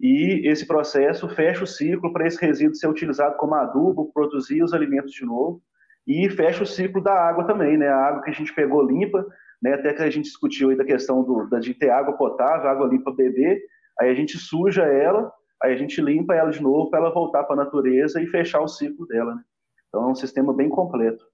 e 0.00 0.46
esse 0.48 0.66
processo 0.66 1.28
fecha 1.28 1.64
o 1.64 1.66
ciclo 1.66 2.12
para 2.12 2.26
esse 2.26 2.40
resíduo 2.44 2.74
ser 2.74 2.88
utilizado 2.88 3.36
como 3.36 3.54
adubo, 3.54 4.12
produzir 4.12 4.62
os 4.62 4.74
alimentos 4.74 5.12
de 5.12 5.24
novo, 5.24 5.62
e 6.06 6.28
fecha 6.30 6.62
o 6.62 6.66
ciclo 6.66 7.02
da 7.02 7.12
água 7.12 7.44
também, 7.46 7.76
né, 7.76 7.88
a 7.88 7.96
água 7.96 8.22
que 8.22 8.30
a 8.30 8.34
gente 8.34 8.54
pegou 8.54 8.82
limpa, 8.82 9.26
né, 9.60 9.74
até 9.74 9.92
que 9.92 10.02
a 10.02 10.10
gente 10.10 10.26
discutiu 10.26 10.70
aí 10.70 10.76
da 10.76 10.84
questão 10.84 11.24
do, 11.24 11.48
da, 11.48 11.58
de 11.58 11.74
ter 11.74 11.90
água 11.90 12.16
potável, 12.16 12.68
água 12.68 12.86
limpa 12.86 13.10
beber, 13.10 13.60
aí 13.98 14.10
a 14.10 14.14
gente 14.14 14.38
suja 14.38 14.82
ela, 14.82 15.32
aí 15.62 15.72
a 15.72 15.76
gente 15.76 16.00
limpa 16.00 16.34
ela 16.34 16.50
de 16.50 16.62
novo 16.62 16.90
para 16.90 17.00
ela 17.00 17.12
voltar 17.12 17.44
para 17.44 17.60
a 17.60 17.64
natureza 17.64 18.20
e 18.20 18.26
fechar 18.26 18.60
o 18.60 18.68
ciclo 18.68 19.06
dela. 19.06 19.34
Né? 19.34 19.42
Então 19.88 20.02
é 20.02 20.12
um 20.12 20.14
sistema 20.14 20.52
bem 20.52 20.68
completo. 20.68 21.24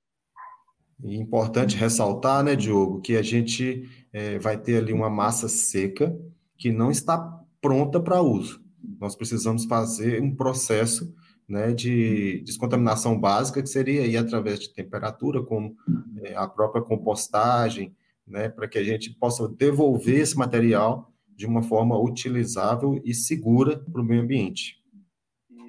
Importante 1.04 1.76
ressaltar, 1.76 2.45
né, 2.45 2.54
Diogo, 2.54 3.00
que 3.00 3.16
a 3.16 3.23
gente 3.23 3.88
é, 4.12 4.38
vai 4.38 4.57
ter 4.57 4.78
ali 4.78 4.92
uma 4.92 5.11
massa 5.11 5.49
seca 5.49 6.16
que 6.57 6.71
não 6.71 6.92
está 6.92 7.42
pronta 7.62 8.00
para 8.00 8.21
uso. 8.21 8.61
Nós 9.00 9.16
precisamos 9.16 9.64
fazer 9.64 10.21
um 10.21 10.35
processo 10.35 11.14
né, 11.49 11.73
de 11.73 12.42
descontaminação 12.45 13.19
básica, 13.19 13.62
que 13.62 13.69
seria 13.69 14.02
aí 14.02 14.16
através 14.16 14.59
de 14.59 14.75
temperatura, 14.75 15.42
como 15.42 15.75
é, 16.23 16.35
a 16.35 16.47
própria 16.49 16.83
compostagem, 16.83 17.95
né, 18.26 18.49
para 18.49 18.69
que 18.69 18.78
a 18.78 18.85
gente 18.85 19.11
possa 19.19 19.49
devolver 19.49 20.21
esse 20.21 20.37
material 20.37 21.12
de 21.37 21.47
uma 21.47 21.62
forma 21.62 21.99
utilizável 21.99 23.00
e 23.04 23.14
segura 23.14 23.78
para 23.90 24.00
o 24.00 24.04
meio 24.04 24.23
ambiente. 24.23 24.83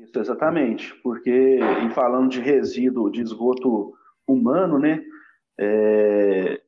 Isso, 0.04 0.20
exatamente, 0.20 0.94
porque 1.04 1.60
em 1.84 1.90
falando 1.92 2.30
de 2.30 2.40
resíduo 2.40 3.12
de 3.12 3.22
esgoto 3.22 3.94
humano, 4.28 4.80
né, 4.80 5.02
é, 5.60 6.62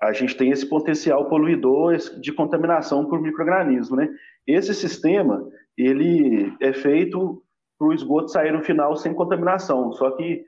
a 0.00 0.12
gente 0.12 0.36
tem 0.36 0.50
esse 0.50 0.66
potencial 0.66 1.28
poluidor 1.28 1.96
de 2.20 2.32
contaminação 2.32 3.06
por 3.06 3.20
microorganismo, 3.20 3.96
né? 3.96 4.08
Esse 4.46 4.74
sistema, 4.74 5.46
ele 5.76 6.54
é 6.60 6.72
feito 6.72 7.42
para 7.78 7.88
o 7.88 7.92
esgoto 7.92 8.28
sair 8.28 8.52
no 8.52 8.62
final 8.62 8.94
sem 8.96 9.14
contaminação, 9.14 9.92
só 9.92 10.10
que 10.12 10.44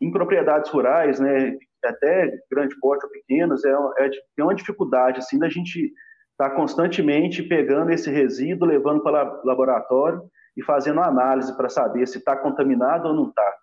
em 0.00 0.10
propriedades 0.10 0.70
rurais, 0.70 1.18
né, 1.18 1.56
até 1.84 2.30
grande 2.50 2.78
porte 2.80 3.04
ou 3.04 3.10
pequenas, 3.10 3.64
é, 3.64 3.70
é, 3.70 4.42
uma 4.42 4.54
dificuldade, 4.54 5.18
assim, 5.18 5.38
da 5.38 5.48
gente 5.48 5.92
estar 6.32 6.50
tá 6.50 6.56
constantemente 6.56 7.42
pegando 7.42 7.90
esse 7.90 8.10
resíduo, 8.10 8.68
levando 8.68 9.02
para 9.02 9.40
o 9.42 9.46
laboratório 9.46 10.22
e 10.56 10.62
fazendo 10.62 11.00
análise 11.00 11.56
para 11.56 11.68
saber 11.68 12.06
se 12.06 12.18
está 12.18 12.36
contaminado 12.36 13.08
ou 13.08 13.14
não 13.14 13.28
está. 13.28 13.54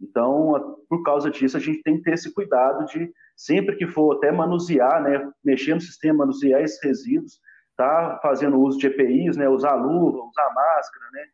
Então, 0.00 0.76
por 0.88 1.02
causa 1.02 1.30
disso, 1.30 1.56
a 1.56 1.60
gente 1.60 1.82
tem 1.82 1.96
que 1.96 2.02
ter 2.02 2.14
esse 2.14 2.32
cuidado 2.32 2.84
de, 2.86 3.10
sempre 3.36 3.76
que 3.76 3.86
for 3.86 4.16
até 4.16 4.30
manusear, 4.30 5.02
né, 5.02 5.28
mexer 5.44 5.74
no 5.74 5.80
sistema, 5.80 6.18
manusear 6.18 6.62
esses 6.62 6.82
resíduos, 6.82 7.40
tá 7.78 8.18
fazendo 8.20 8.60
uso 8.60 8.76
de 8.76 8.88
EPIs, 8.88 9.36
né, 9.36 9.48
usar 9.48 9.76
luva, 9.76 10.18
usar 10.24 10.52
máscara, 10.52 11.04
né, 11.12 11.24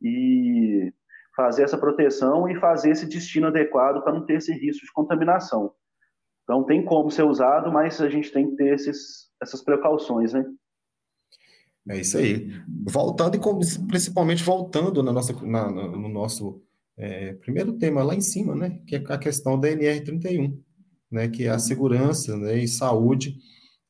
e 0.00 0.92
fazer 1.36 1.62
essa 1.62 1.78
proteção 1.78 2.48
e 2.48 2.58
fazer 2.58 2.90
esse 2.90 3.06
destino 3.06 3.48
adequado 3.48 4.02
para 4.02 4.14
não 4.14 4.24
ter 4.24 4.38
esse 4.38 4.52
risco 4.52 4.84
de 4.84 4.92
contaminação. 4.92 5.72
Então, 6.42 6.64
tem 6.64 6.84
como 6.84 7.10
ser 7.10 7.22
usado, 7.22 7.70
mas 7.70 8.00
a 8.00 8.08
gente 8.08 8.32
tem 8.32 8.50
que 8.50 8.56
ter 8.56 8.74
esses, 8.74 9.30
essas 9.40 9.62
precauções, 9.62 10.32
né? 10.32 10.44
É 11.88 11.98
isso 11.98 12.18
aí. 12.18 12.50
Voltando 12.88 13.36
e 13.36 13.86
principalmente 13.86 14.42
voltando 14.42 15.02
na 15.02 15.12
nossa, 15.12 15.32
na, 15.46 15.70
no 15.70 16.08
nosso 16.08 16.62
é, 16.96 17.34
primeiro 17.34 17.74
tema 17.74 18.02
lá 18.02 18.14
em 18.14 18.20
cima, 18.20 18.54
né, 18.54 18.80
que 18.86 18.96
é 18.96 18.98
a 18.98 19.18
questão 19.18 19.58
da 19.58 19.68
NR31, 19.68 20.58
né, 21.10 21.28
que 21.28 21.44
é 21.44 21.50
a 21.50 21.58
segurança 21.58 22.36
né, 22.36 22.56
e 22.58 22.68
saúde 22.68 23.36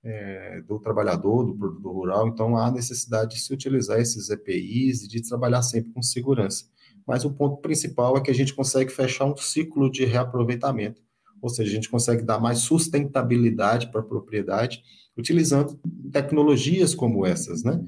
é, 0.02 0.62
do 0.62 0.78
trabalhador, 0.78 1.44
do 1.44 1.54
produtor 1.54 1.92
rural. 1.92 2.28
Então, 2.28 2.56
há 2.56 2.70
necessidade 2.70 3.34
de 3.34 3.40
se 3.40 3.52
utilizar 3.52 4.00
esses 4.00 4.30
EPIs 4.30 5.02
e 5.02 5.08
de 5.08 5.22
trabalhar 5.22 5.62
sempre 5.62 5.92
com 5.92 6.02
segurança. 6.02 6.64
Mas 7.06 7.24
o 7.24 7.32
ponto 7.32 7.60
principal 7.60 8.16
é 8.16 8.20
que 8.20 8.30
a 8.30 8.34
gente 8.34 8.54
consegue 8.54 8.90
fechar 8.90 9.24
um 9.24 9.36
ciclo 9.36 9.90
de 9.90 10.04
reaproveitamento, 10.04 11.02
ou 11.42 11.48
seja, 11.48 11.70
a 11.70 11.74
gente 11.74 11.88
consegue 11.88 12.22
dar 12.22 12.38
mais 12.38 12.58
sustentabilidade 12.58 13.90
para 13.90 14.00
a 14.00 14.04
propriedade 14.04 14.82
utilizando 15.16 15.78
tecnologias 16.12 16.94
como 16.94 17.26
essas, 17.26 17.62
né? 17.62 17.82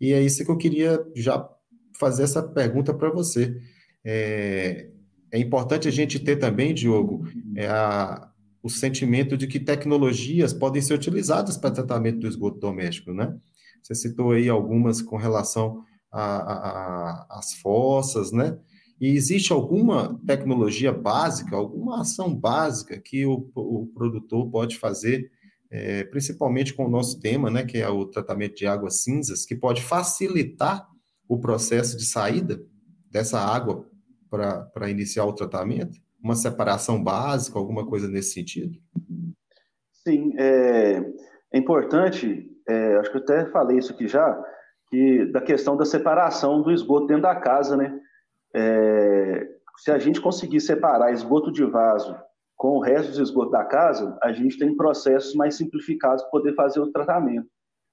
E 0.00 0.12
é 0.12 0.22
isso 0.22 0.44
que 0.44 0.50
eu 0.50 0.56
queria 0.56 1.04
já 1.14 1.48
fazer 1.98 2.22
essa 2.22 2.42
pergunta 2.42 2.94
para 2.94 3.10
você. 3.10 3.60
É, 4.04 4.88
é 5.32 5.38
importante 5.38 5.88
a 5.88 5.90
gente 5.90 6.18
ter 6.18 6.36
também, 6.36 6.72
Diogo, 6.72 7.26
é 7.56 7.66
a, 7.66 8.27
o 8.62 8.68
sentimento 8.68 9.36
de 9.36 9.46
que 9.46 9.60
tecnologias 9.60 10.52
podem 10.52 10.82
ser 10.82 10.94
utilizadas 10.94 11.56
para 11.56 11.70
tratamento 11.70 12.20
do 12.20 12.28
esgoto 12.28 12.58
doméstico, 12.58 13.12
né? 13.12 13.36
Você 13.82 13.94
citou 13.94 14.32
aí 14.32 14.48
algumas 14.48 15.00
com 15.00 15.16
relação 15.16 15.84
às 16.10 17.54
fossas, 17.54 18.32
né? 18.32 18.58
E 19.00 19.08
existe 19.08 19.52
alguma 19.52 20.20
tecnologia 20.26 20.92
básica, 20.92 21.54
alguma 21.54 22.00
ação 22.00 22.34
básica 22.34 22.98
que 22.98 23.24
o, 23.24 23.48
o 23.54 23.86
produtor 23.94 24.50
pode 24.50 24.76
fazer, 24.76 25.30
é, 25.70 26.02
principalmente 26.04 26.74
com 26.74 26.86
o 26.86 26.90
nosso 26.90 27.20
tema, 27.20 27.48
né, 27.48 27.64
que 27.64 27.78
é 27.78 27.88
o 27.88 28.06
tratamento 28.06 28.56
de 28.56 28.66
águas 28.66 29.02
cinzas, 29.02 29.46
que 29.46 29.54
pode 29.54 29.82
facilitar 29.82 30.88
o 31.28 31.38
processo 31.38 31.96
de 31.96 32.06
saída 32.06 32.60
dessa 33.08 33.38
água 33.38 33.88
para 34.28 34.90
iniciar 34.90 35.26
o 35.26 35.32
tratamento? 35.32 36.00
Uma 36.22 36.34
separação 36.34 37.02
básica, 37.02 37.58
alguma 37.58 37.86
coisa 37.86 38.08
nesse 38.08 38.32
sentido? 38.32 38.76
Sim, 39.92 40.32
é, 40.38 40.98
é 41.52 41.58
importante, 41.58 42.50
é, 42.68 42.96
acho 42.96 43.10
que 43.10 43.18
eu 43.18 43.22
até 43.22 43.46
falei 43.50 43.78
isso 43.78 43.92
aqui 43.92 44.08
já, 44.08 44.42
que 44.88 45.26
da 45.26 45.40
questão 45.40 45.76
da 45.76 45.84
separação 45.84 46.62
do 46.62 46.70
esgoto 46.70 47.06
dentro 47.06 47.22
da 47.22 47.36
casa, 47.36 47.76
né? 47.76 47.98
É, 48.54 49.46
se 49.78 49.90
a 49.92 49.98
gente 49.98 50.20
conseguir 50.20 50.60
separar 50.60 51.12
esgoto 51.12 51.52
de 51.52 51.64
vaso 51.64 52.16
com 52.56 52.76
o 52.76 52.80
resto 52.80 53.10
dos 53.10 53.18
esgotos 53.18 53.52
da 53.52 53.64
casa, 53.64 54.18
a 54.22 54.32
gente 54.32 54.58
tem 54.58 54.76
processos 54.76 55.34
mais 55.34 55.56
simplificados 55.56 56.22
para 56.22 56.30
poder 56.30 56.54
fazer 56.54 56.80
o 56.80 56.90
tratamento. 56.90 57.46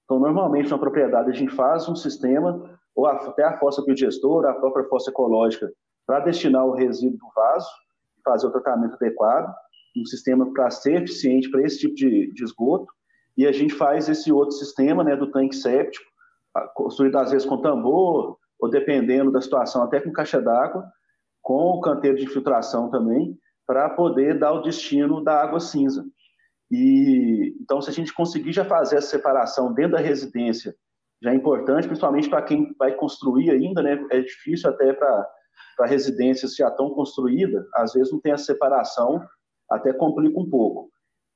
Então, 0.06 0.20
normalmente, 0.20 0.70
na 0.70 0.78
propriedade, 0.78 1.30
a 1.30 1.34
gente 1.34 1.54
faz 1.54 1.88
um 1.88 1.96
sistema, 1.96 2.80
ou 2.96 3.06
até 3.06 3.44
a 3.44 3.58
fossa 3.58 3.84
biodigestora, 3.84 4.50
a 4.50 4.56
própria 4.56 4.86
fossa 4.86 5.12
ecológica, 5.12 5.72
para 6.08 6.22
destinar 6.22 6.66
o 6.66 6.74
resíduo 6.74 7.18
do 7.18 7.28
vaso, 7.36 7.68
fazer 8.26 8.48
o 8.48 8.52
tratamento 8.52 8.96
adequado, 8.96 9.54
um 9.98 10.06
sistema 10.06 10.52
para 10.52 10.70
ser 10.70 11.04
eficiente 11.04 11.50
para 11.50 11.62
esse 11.62 11.80
tipo 11.80 11.96
de, 11.96 12.34
de, 12.34 12.44
esgoto, 12.44 12.92
e 13.38 13.46
a 13.46 13.52
gente 13.52 13.74
faz 13.74 14.10
esse 14.10 14.32
outro 14.32 14.56
sistema 14.56 15.04
né, 15.04 15.16
do 15.16 15.32
tanque 15.32 15.56
séptico, 15.56 16.06
construído 16.74 17.18
às 17.18 17.32
vezes 17.32 17.48
com 17.48 17.62
tambor, 17.62 18.38
ou 18.60 18.70
dependendo 18.70 19.32
da 19.32 19.42
situação, 19.42 19.84
até 19.84 20.00
com 20.00 20.12
caixa 20.12 20.42
d'água, 20.42 20.86
com 21.42 21.78
o 21.78 21.82
canteiro 21.82 22.18
de 22.18 22.26
infiltração 22.26 22.90
também, 22.90 23.38
para 23.68 23.90
poder 23.90 24.40
dar 24.40 24.54
o 24.54 24.62
destino 24.62 25.24
da 25.24 25.42
água 25.42 25.60
cinza. 25.60 26.06
E 26.72 27.56
então, 27.62 27.82
se 27.82 27.90
a 27.90 27.94
gente 27.94 28.14
conseguir 28.14 28.52
já 28.52 28.66
fazer 28.66 28.98
essa 28.98 29.10
separação 29.10 29.74
dentro 29.74 29.94
da 29.94 30.00
residência, 30.00 30.76
já 31.22 31.32
é 31.32 31.36
importante, 31.36 31.88
principalmente 31.88 32.30
para 32.30 32.42
quem 32.42 32.74
vai 32.78 32.94
construir 32.94 33.52
ainda, 33.52 33.82
né? 33.82 34.04
É 34.12 34.22
difícil 34.22 34.70
até 34.70 34.94
para 34.94 35.28
para 35.76 35.88
residências 35.88 36.56
já 36.56 36.68
estão 36.68 36.90
construídas, 36.90 37.66
às 37.74 37.94
vezes 37.94 38.12
não 38.12 38.20
tem 38.20 38.32
a 38.32 38.38
separação, 38.38 39.22
até 39.70 39.94
complica 39.94 40.40
um 40.40 40.50
pouco. 40.50 40.90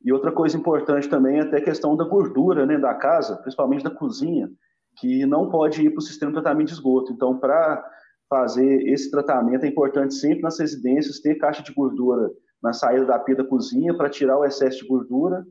E 0.04 0.14
outra 0.14 0.32
coisa 0.32 0.58
importante 0.58 1.10
também 1.10 1.40
é 1.40 1.42
até 1.42 1.58
a 1.58 1.64
questão 1.64 1.96
da 1.96 2.06
gordura 2.06 2.66
né, 2.66 2.78
da 2.78 2.94
casa, 2.94 3.36
principalmente 3.38 3.84
da 3.84 3.90
cozinha, 3.90 4.50
que 4.98 5.26
não 5.26 5.50
pode 5.50 5.82
ir 5.82 5.90
para 5.90 6.00
o 6.00 6.02
sistema 6.02 6.32
de 6.32 6.42
tratamento 6.42 6.68
de 6.68 6.74
esgoto. 6.74 7.12
Então, 7.12 7.38
para 7.38 7.84
fazer 8.30 8.88
esse 8.88 9.12
tratamento, 9.12 9.66
é 9.66 9.68
importante 9.68 10.14
sempre 10.14 10.44
nas 10.44 10.60
residências 10.60 11.20
ter 11.20 11.36
caixa 11.36 11.64
de 11.64 11.74
gordura 11.74 12.32
na 12.62 12.74
saída 12.74 13.06
da 13.06 13.20
pia 13.20 13.36
da 13.36 13.44
cozinha 13.44 13.96
para 13.96 14.10
tirar 14.10 14.38
o 14.38 14.46
excesso 14.46 14.80
de 14.80 14.88
gordura 14.88 15.46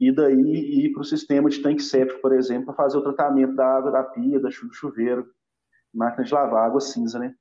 e 0.00 0.12
daí 0.12 0.84
ir 0.84 0.92
para 0.92 1.02
o 1.02 1.04
sistema 1.04 1.48
de 1.48 1.62
tanque 1.62 1.82
séptico, 1.82 2.20
por 2.20 2.32
exemplo, 2.32 2.66
para 2.66 2.74
fazer 2.74 2.98
o 2.98 3.02
tratamento 3.02 3.54
da 3.54 3.66
água 3.66 3.92
da 3.92 4.02
pia, 4.02 4.40
da 4.40 4.50
chuveiro, 4.50 5.26
máquina 5.94 6.24
de 6.24 6.34
lavar, 6.34 6.66
água 6.66 6.80
cinza, 6.80 7.18
né? 7.18 7.34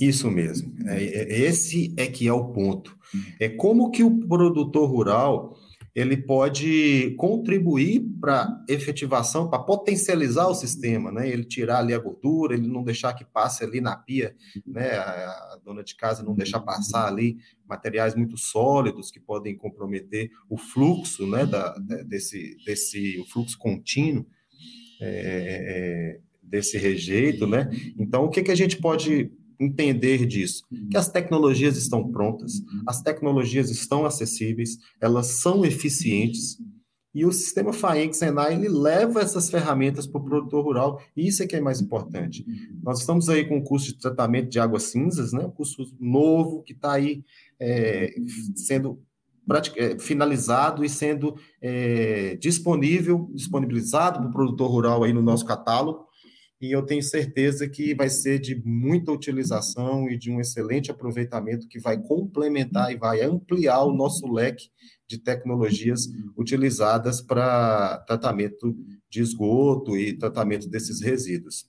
Isso 0.00 0.30
mesmo. 0.30 0.74
É, 0.86 1.04
é, 1.04 1.40
esse 1.42 1.94
é 1.96 2.06
que 2.06 2.26
é 2.26 2.32
o 2.32 2.52
ponto. 2.52 2.96
É 3.38 3.48
como 3.48 3.90
que 3.90 4.02
o 4.02 4.18
produtor 4.26 4.88
rural 4.88 5.56
ele 5.94 6.16
pode 6.16 7.14
contribuir 7.16 8.00
para 8.20 8.64
efetivação, 8.68 9.50
para 9.50 9.58
potencializar 9.58 10.46
o 10.46 10.54
sistema, 10.54 11.10
né? 11.10 11.28
Ele 11.28 11.44
tirar 11.44 11.78
ali 11.78 11.92
a 11.92 11.98
gordura, 11.98 12.54
ele 12.54 12.68
não 12.68 12.84
deixar 12.84 13.12
que 13.12 13.24
passe 13.24 13.64
ali 13.64 13.80
na 13.80 13.96
pia, 13.96 14.34
né? 14.64 14.92
A, 14.92 15.58
dona 15.64 15.82
de 15.82 15.96
casa 15.96 16.22
não 16.22 16.34
deixar 16.34 16.60
passar 16.60 17.08
ali 17.08 17.38
materiais 17.68 18.14
muito 18.14 18.36
sólidos 18.36 19.10
que 19.10 19.18
podem 19.18 19.56
comprometer 19.56 20.30
o 20.48 20.56
fluxo, 20.56 21.26
né? 21.26 21.44
Da, 21.44 21.76
desse, 22.06 22.56
desse 22.64 23.18
o 23.18 23.26
fluxo 23.26 23.58
contínuo 23.58 24.24
é, 25.00 26.18
é, 26.18 26.20
desse 26.40 26.78
rejeito, 26.78 27.48
né? 27.48 27.68
Então, 27.98 28.24
o 28.24 28.30
que, 28.30 28.42
que 28.42 28.50
a 28.52 28.56
gente 28.56 28.76
pode 28.76 29.32
entender 29.60 30.26
disso? 30.26 30.64
Que 30.90 30.96
as 30.96 31.08
tecnologias 31.08 31.76
estão 31.76 32.10
prontas, 32.10 32.62
as 32.86 33.02
tecnologias 33.02 33.70
estão 33.70 34.06
acessíveis, 34.06 34.78
elas 35.00 35.26
são 35.26 35.64
eficientes, 35.64 36.58
e 37.12 37.26
o 37.26 37.32
sistema 37.32 37.72
FAENC 37.72 38.14
Senai 38.14 38.54
ele 38.54 38.68
leva 38.68 39.20
essas 39.20 39.50
ferramentas 39.50 40.06
para 40.06 40.20
o 40.20 40.24
produtor 40.24 40.64
rural, 40.64 41.02
e 41.16 41.26
isso 41.26 41.42
é 41.42 41.46
que 41.46 41.56
é 41.56 41.60
mais 41.60 41.80
importante. 41.80 42.46
Nós 42.82 43.00
estamos 43.00 43.28
aí 43.28 43.44
com 43.44 43.58
o 43.58 43.64
curso 43.64 43.88
de 43.88 43.98
tratamento 43.98 44.48
de 44.48 44.60
águas 44.60 44.84
cinzas, 44.84 45.32
né? 45.32 45.44
um 45.44 45.50
curso 45.50 45.92
novo 45.98 46.62
que 46.62 46.72
está 46.72 46.92
aí 46.92 47.24
é, 47.58 48.14
sendo 48.54 49.02
é, 49.76 49.98
finalizado 49.98 50.84
e 50.84 50.88
sendo 50.88 51.34
é, 51.60 52.36
disponível, 52.36 53.28
disponibilizado 53.34 54.20
para 54.20 54.28
o 54.28 54.32
produtor 54.32 54.70
rural 54.70 55.02
aí 55.02 55.12
no 55.12 55.22
nosso 55.22 55.44
catálogo 55.44 56.09
e 56.60 56.72
eu 56.72 56.82
tenho 56.82 57.02
certeza 57.02 57.66
que 57.66 57.94
vai 57.94 58.10
ser 58.10 58.38
de 58.38 58.54
muita 58.64 59.10
utilização 59.10 60.10
e 60.10 60.18
de 60.18 60.30
um 60.30 60.40
excelente 60.40 60.90
aproveitamento 60.90 61.66
que 61.66 61.80
vai 61.80 61.98
complementar 61.98 62.92
e 62.92 62.98
vai 62.98 63.22
ampliar 63.22 63.82
o 63.84 63.94
nosso 63.94 64.30
leque 64.30 64.68
de 65.08 65.16
tecnologias 65.18 66.08
utilizadas 66.36 67.22
para 67.22 67.98
tratamento 68.06 68.76
de 69.08 69.22
esgoto 69.22 69.96
e 69.96 70.16
tratamento 70.16 70.68
desses 70.68 71.00
resíduos. 71.00 71.66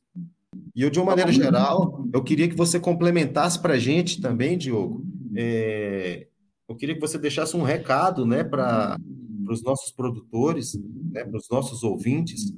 E 0.76 0.82
eu, 0.82 0.90
de 0.90 1.00
uma 1.00 1.12
maneira 1.12 1.32
geral, 1.32 2.06
eu 2.14 2.22
queria 2.22 2.50
que 2.50 2.56
você 2.56 2.78
complementasse 2.78 3.60
para 3.60 3.76
a 3.76 3.80
gente 3.80 4.20
também, 4.22 4.58
Diogo. 4.58 5.06
É, 5.34 6.28
eu 6.68 6.76
queria 6.76 6.96
que 6.96 7.02
você 7.02 7.18
deixasse 7.18 7.56
um 7.56 7.64
recado 7.64 8.26
né, 8.26 8.44
para 8.44 8.98
os 9.50 9.64
nossos 9.64 9.92
produtores, 9.92 10.78
né, 11.12 11.24
para 11.24 11.38
os 11.38 11.48
nossos 11.50 11.84
ouvintes, 11.84 12.54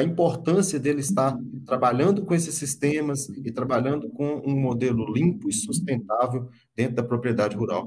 da 0.00 0.02
importância 0.02 0.80
dele 0.80 1.00
estar 1.00 1.36
trabalhando 1.66 2.24
com 2.24 2.34
esses 2.34 2.54
sistemas 2.54 3.28
e 3.28 3.52
trabalhando 3.52 4.10
com 4.10 4.42
um 4.46 4.58
modelo 4.58 5.12
limpo 5.12 5.48
e 5.48 5.52
sustentável 5.52 6.48
dentro 6.74 6.96
da 6.96 7.02
propriedade 7.02 7.54
rural. 7.54 7.86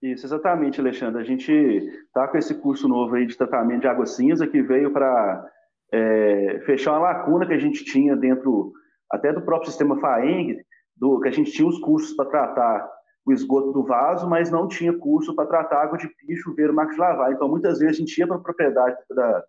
Isso, 0.00 0.24
exatamente, 0.24 0.80
Alexandre. 0.80 1.20
A 1.20 1.24
gente 1.24 1.52
está 1.52 2.28
com 2.28 2.38
esse 2.38 2.54
curso 2.54 2.86
novo 2.86 3.16
aí 3.16 3.26
de 3.26 3.36
tratamento 3.36 3.80
de 3.80 3.88
água 3.88 4.06
cinza 4.06 4.46
que 4.46 4.62
veio 4.62 4.92
para 4.92 5.44
é, 5.92 6.60
fechar 6.64 6.92
uma 6.92 7.00
lacuna 7.00 7.46
que 7.46 7.54
a 7.54 7.58
gente 7.58 7.84
tinha 7.84 8.14
dentro 8.14 8.72
até 9.10 9.32
do 9.32 9.42
próprio 9.42 9.70
sistema 9.70 9.98
FAENG, 9.98 10.58
do, 10.96 11.18
que 11.20 11.28
a 11.28 11.32
gente 11.32 11.50
tinha 11.50 11.66
os 11.66 11.78
cursos 11.80 12.14
para 12.14 12.30
tratar 12.30 12.88
o 13.26 13.32
esgoto 13.32 13.72
do 13.72 13.84
vaso, 13.84 14.28
mas 14.28 14.50
não 14.50 14.68
tinha 14.68 14.96
curso 14.96 15.34
para 15.34 15.46
tratar 15.46 15.82
água 15.82 15.98
de 15.98 16.06
pia, 16.08 16.36
chuveiro, 16.36 16.72
de 16.72 16.96
lavar. 16.96 17.32
Então, 17.32 17.48
muitas 17.48 17.80
vezes 17.80 17.96
a 17.96 17.98
gente 17.98 18.16
ia 18.16 18.26
para 18.26 18.36
a 18.36 18.40
propriedade 18.40 18.96
da, 19.10 19.44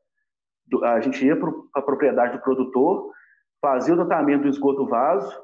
a 0.83 0.99
gente 0.99 1.25
ia 1.25 1.35
para 1.35 1.51
a 1.75 1.81
propriedade 1.81 2.37
do 2.37 2.43
produtor, 2.43 3.11
fazia 3.61 3.93
o 3.93 3.97
tratamento 3.97 4.43
do 4.43 4.49
esgoto 4.49 4.85
vaso, 4.85 5.35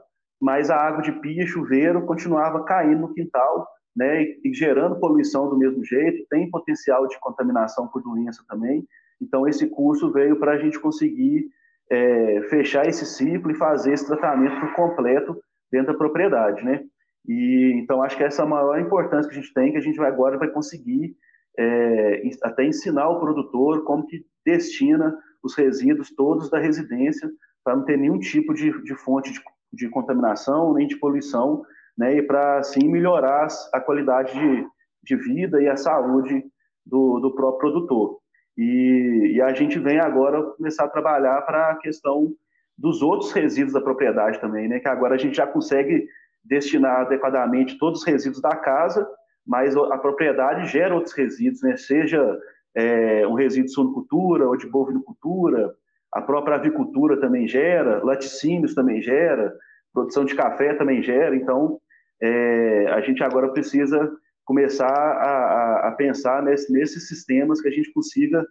mas 0.42 0.70
a 0.70 0.76
água 0.76 1.02
de 1.02 1.12
pia, 1.12 1.46
chuveiro, 1.46 2.06
continuava 2.06 2.64
caindo 2.64 3.02
no 3.02 3.14
quintal, 3.14 3.68
né, 3.96 4.24
e, 4.44 4.54
gerando 4.54 5.00
poluição 5.00 5.50
do 5.50 5.58
mesmo 5.58 5.84
jeito, 5.84 6.26
tem 6.30 6.50
potencial 6.50 7.08
de 7.08 7.18
contaminação 7.20 7.88
por 7.88 8.02
doença 8.02 8.44
também. 8.48 8.86
Então, 9.22 9.48
esse 9.48 9.68
curso 9.68 10.12
veio 10.12 10.38
para 10.38 10.52
a 10.52 10.58
gente 10.58 10.78
conseguir 10.80 11.50
é, 11.90 12.42
fechar 12.50 12.88
esse 12.88 13.06
ciclo 13.06 13.52
e 13.52 13.56
fazer 13.56 13.94
esse 13.94 14.06
tratamento 14.06 14.74
completo 14.74 15.40
dentro 15.72 15.94
da 15.94 15.98
propriedade, 15.98 16.64
né? 16.64 16.84
E 17.28 17.74
então 17.76 18.04
acho 18.04 18.18
que 18.18 18.24
essa 18.24 18.42
é 18.42 18.46
a 18.46 18.48
maior 18.48 18.80
importância 18.80 19.30
que 19.30 19.38
a 19.38 19.42
gente 19.42 19.54
tem, 19.54 19.72
que 19.72 19.78
a 19.78 19.82
gente 19.82 19.98
vai, 19.98 20.10
agora 20.10 20.38
vai 20.38 20.50
conseguir 20.50 21.16
é, 21.58 22.22
até 22.44 22.66
ensinar 22.66 23.10
o 23.10 23.20
produtor 23.20 23.84
como 23.84 24.06
que 24.06 24.26
destina 24.46 25.18
os 25.44 25.56
resíduos 25.56 26.10
todos 26.16 26.50
da 26.50 26.60
residência 26.60 27.30
para 27.64 27.76
não 27.76 27.84
ter 27.84 27.98
nenhum 27.98 28.20
tipo 28.20 28.54
de, 28.54 28.72
de 28.84 28.96
fonte 28.96 29.32
de, 29.32 29.40
de, 29.74 29.90
contaminação 29.90 30.74
nem 30.74 30.88
de 30.88 30.98
poluição, 30.98 31.64
né, 31.98 32.18
e 32.18 32.22
para 32.22 32.60
assim 32.60 32.88
melhorar 32.88 33.48
a 33.74 33.80
qualidade 33.80 34.34
de, 34.34 34.68
de 35.04 35.16
vida 35.16 35.62
e 35.62 35.68
a 35.68 35.76
saúde 35.76 36.44
do, 36.86 37.20
do 37.20 37.34
próprio 37.34 37.72
produtor. 37.72 38.20
E, 38.58 39.34
e, 39.36 39.42
a 39.42 39.54
gente 39.54 39.80
vem 39.80 40.00
agora 40.00 40.42
começar 40.42 40.86
a 40.86 40.90
trabalhar 40.90 41.42
para 41.42 41.72
a 41.72 41.76
questão 41.76 42.34
dos 42.78 43.02
outros 43.02 43.32
resíduos 43.32 43.74
da 43.74 43.82
propriedade 43.82 44.40
também, 44.40 44.68
né, 44.68 44.80
que 44.80 44.88
agora 44.88 45.16
a 45.16 45.18
gente 45.18 45.38
já 45.38 45.48
consegue 45.48 46.08
destinar 46.44 47.02
adequadamente 47.02 47.78
todos 47.80 48.02
os 48.02 48.06
resíduos 48.06 48.42
da 48.42 48.56
casa, 48.56 49.08
mas 49.46 49.76
a 49.76 49.98
propriedade 49.98 50.68
gera 50.68 50.96
outros 50.96 51.14
resíduos, 51.14 51.62
né, 51.62 51.78
seja 51.78 52.38
é, 52.74 53.28
um 53.28 53.34
resíduo 53.34 53.68
de 53.68 53.74
suinocultura 53.74 54.48
ou 54.48 54.58
de 54.58 54.68
bovinocultura, 54.68 55.74
a 56.12 56.22
própria 56.22 56.56
avicultura 56.56 57.20
também 57.20 57.48
gera, 57.48 58.04
laticínios 58.04 58.74
também 58.74 59.02
gera, 59.02 59.54
produção 59.94 60.26
de 60.26 60.36
café 60.36 60.74
também 60.74 61.02
gera, 61.04 61.36
então 61.36 61.80
é, 62.22 62.88
a 62.88 63.02
gente 63.02 63.24
agora 63.24 63.50
precisa 63.50 64.12
começar 64.44 64.88
a, 64.88 65.86
a, 65.86 65.88
a 65.90 65.92
pensar 65.92 66.42
nesse, 66.44 66.72
nesses 66.72 67.08
sistemas 67.08 67.62
que 67.62 67.68
a 67.68 67.72
gente 67.72 67.92
consiga 67.94 68.46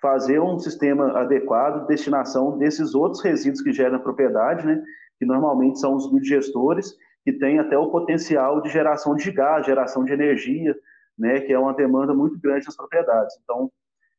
fazer 0.00 0.40
um 0.40 0.58
sistema 0.58 1.18
adequado 1.18 1.82
de 1.82 1.88
destinação 1.88 2.56
desses 2.58 2.94
outros 2.94 3.22
resíduos 3.22 3.60
que 3.60 3.72
geram 3.72 3.98
propriedade, 3.98 4.66
né, 4.66 4.82
que 5.18 5.26
normalmente 5.26 5.80
são 5.80 5.96
os 5.96 6.10
digestores, 6.20 6.94
que 7.28 7.38
têm 7.38 7.58
até 7.58 7.76
o 7.76 7.90
potencial 7.90 8.62
de 8.62 8.70
geração 8.70 9.14
de 9.14 9.30
gás, 9.30 9.66
geração 9.66 10.02
de 10.02 10.12
energia, 10.14 10.74
né, 11.18 11.40
que 11.40 11.52
é 11.52 11.58
uma 11.58 11.74
demanda 11.74 12.14
muito 12.14 12.40
grande 12.40 12.64
nas 12.64 12.76
propriedades. 12.76 13.38
Então, 13.42 13.70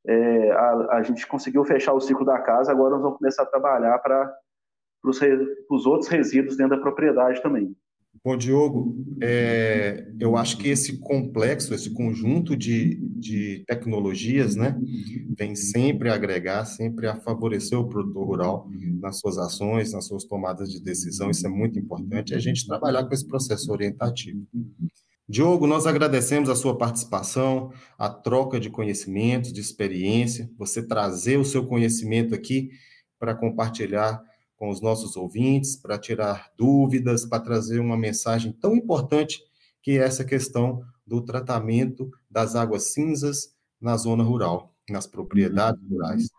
é, 0.05 0.51
a, 0.51 0.97
a, 0.97 1.01
gente 1.01 1.25
conseguiu 1.25 1.65
fechar 1.65 1.93
o 1.93 1.99
ciclo 1.99 2.23
da 2.23 2.37
casa, 2.39 2.71
agora 2.71 2.91
nós 2.91 3.01
vamos 3.01 3.17
começar 3.17 3.43
a 3.43 3.47
trabalhar 3.47 3.97
para 3.97 4.31
os 5.03 5.85
outros 5.87 6.07
resíduos 6.07 6.55
dentro 6.55 6.75
da 6.75 6.81
propriedade 6.81 7.41
também. 7.41 7.75
Bom, 8.23 8.35
Diogo, 8.35 8.95
é, 9.21 10.05
eu 10.19 10.35
acho 10.35 10.57
que 10.57 10.67
esse 10.67 10.99
complexo, 10.99 11.73
esse 11.73 11.91
conjunto 11.91 12.55
de, 12.55 12.95
de 13.15 13.63
tecnologias, 13.65 14.55
né, 14.55 14.77
vem 15.37 15.55
sempre 15.55 16.09
a 16.09 16.15
agregar, 16.15 16.65
sempre 16.65 17.07
a 17.07 17.15
favorecer 17.15 17.79
o 17.79 17.87
produtor 17.87 18.27
rural 18.27 18.69
nas 18.99 19.19
suas 19.19 19.37
ações, 19.37 19.93
nas 19.93 20.05
suas 20.05 20.25
tomadas 20.25 20.69
de 20.69 20.81
decisão. 20.81 21.29
Isso 21.29 21.47
é 21.47 21.49
muito 21.49 21.79
importante, 21.79 22.35
a 22.35 22.39
gente 22.39 22.67
trabalhar 22.67 23.05
com 23.05 23.13
esse 23.13 23.25
processo 23.25 23.71
orientativo. 23.71 24.45
Diogo, 25.27 25.67
nós 25.67 25.85
agradecemos 25.85 26.49
a 26.49 26.55
sua 26.55 26.77
participação, 26.77 27.71
a 27.97 28.09
troca 28.09 28.59
de 28.59 28.69
conhecimentos, 28.69 29.53
de 29.53 29.61
experiência, 29.61 30.49
você 30.57 30.81
trazer 30.85 31.37
o 31.37 31.45
seu 31.45 31.65
conhecimento 31.65 32.33
aqui 32.33 32.71
para 33.19 33.35
compartilhar 33.35 34.21
com 34.59 34.69
os 34.69 34.81
nossos 34.81 35.15
ouvintes, 35.15 35.77
para 35.77 35.97
tirar 35.97 36.51
dúvidas, 36.57 37.25
para 37.25 37.39
trazer 37.41 37.79
uma 37.79 37.97
mensagem 37.97 38.51
tão 38.51 38.75
importante 38.75 39.41
que 39.81 39.91
é 39.91 40.03
essa 40.03 40.25
questão 40.25 40.83
do 41.07 41.23
tratamento 41.23 42.11
das 42.29 42.55
águas 42.55 42.93
cinzas 42.93 43.55
na 43.81 43.95
zona 43.95 44.21
rural, 44.21 44.75
nas 44.89 45.07
propriedades 45.07 45.81
rurais. 45.89 46.29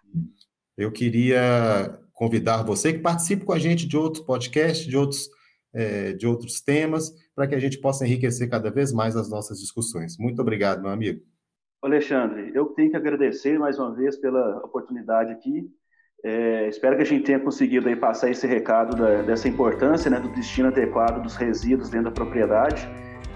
Eu 0.76 0.92
queria 0.92 1.98
convidar 2.12 2.62
você 2.62 2.92
que 2.92 2.98
participe 2.98 3.44
com 3.44 3.54
a 3.54 3.58
gente 3.58 3.88
de 3.88 3.96
outros 3.96 4.22
podcasts, 4.22 4.86
de 4.86 4.98
outros, 4.98 5.30
é, 5.72 6.12
de 6.12 6.26
outros 6.26 6.60
temas, 6.60 7.10
para 7.34 7.46
que 7.46 7.54
a 7.54 7.58
gente 7.58 7.80
possa 7.80 8.06
enriquecer 8.06 8.50
cada 8.50 8.70
vez 8.70 8.92
mais 8.92 9.16
as 9.16 9.30
nossas 9.30 9.58
discussões. 9.58 10.18
Muito 10.18 10.42
obrigado, 10.42 10.82
meu 10.82 10.90
amigo. 10.90 11.22
Alexandre, 11.80 12.52
eu 12.54 12.66
tenho 12.66 12.90
que 12.90 12.96
agradecer 12.96 13.58
mais 13.58 13.78
uma 13.78 13.94
vez 13.94 14.18
pela 14.18 14.58
oportunidade 14.58 15.32
aqui. 15.32 15.66
É, 16.22 16.68
espero 16.68 16.96
que 16.96 17.02
a 17.02 17.06
gente 17.06 17.24
tenha 17.24 17.40
conseguido 17.40 17.88
aí 17.88 17.96
passar 17.96 18.30
esse 18.30 18.46
recado 18.46 18.94
da, 18.96 19.22
dessa 19.22 19.48
importância, 19.48 20.10
né, 20.10 20.20
do 20.20 20.28
destino 20.30 20.68
adequado 20.68 21.22
dos 21.22 21.34
resíduos 21.34 21.88
dentro 21.88 22.06
da 22.06 22.10
propriedade 22.10 22.86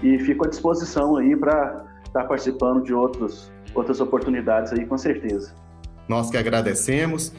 e 0.03 0.19
fico 0.19 0.45
à 0.45 0.49
disposição 0.49 1.17
aí 1.17 1.35
para 1.35 1.83
estar 2.05 2.21
tá 2.21 2.27
participando 2.27 2.83
de 2.83 2.93
outros, 2.93 3.51
outras 3.73 3.99
oportunidades 3.99 4.71
aí, 4.71 4.85
com 4.85 4.97
certeza. 4.97 5.55
Nós 6.07 6.29
que 6.29 6.37
agradecemos 6.37 7.33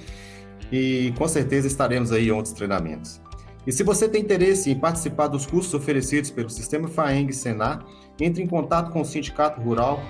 e 0.72 1.14
com 1.16 1.28
certeza 1.28 1.68
estaremos 1.68 2.10
aí 2.10 2.28
em 2.28 2.32
outros 2.32 2.52
treinamentos. 2.52 3.20
E 3.64 3.72
se 3.72 3.84
você 3.84 4.08
tem 4.08 4.22
interesse 4.22 4.70
em 4.70 4.78
participar 4.78 5.28
dos 5.28 5.46
cursos 5.46 5.74
oferecidos 5.74 6.30
pelo 6.30 6.50
Sistema 6.50 6.88
FAENG 6.88 7.32
Senar, 7.32 7.84
entre 8.20 8.42
em 8.42 8.46
contato 8.46 8.90
com 8.90 9.00
o 9.00 9.04
Sindicato 9.04 9.60
Rural 9.60 10.00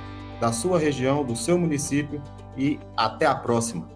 da 0.40 0.52
sua 0.52 0.78
região, 0.78 1.24
do 1.24 1.34
seu 1.34 1.58
município 1.58 2.22
e 2.56 2.78
até 2.96 3.26
a 3.26 3.34
próxima. 3.34 3.88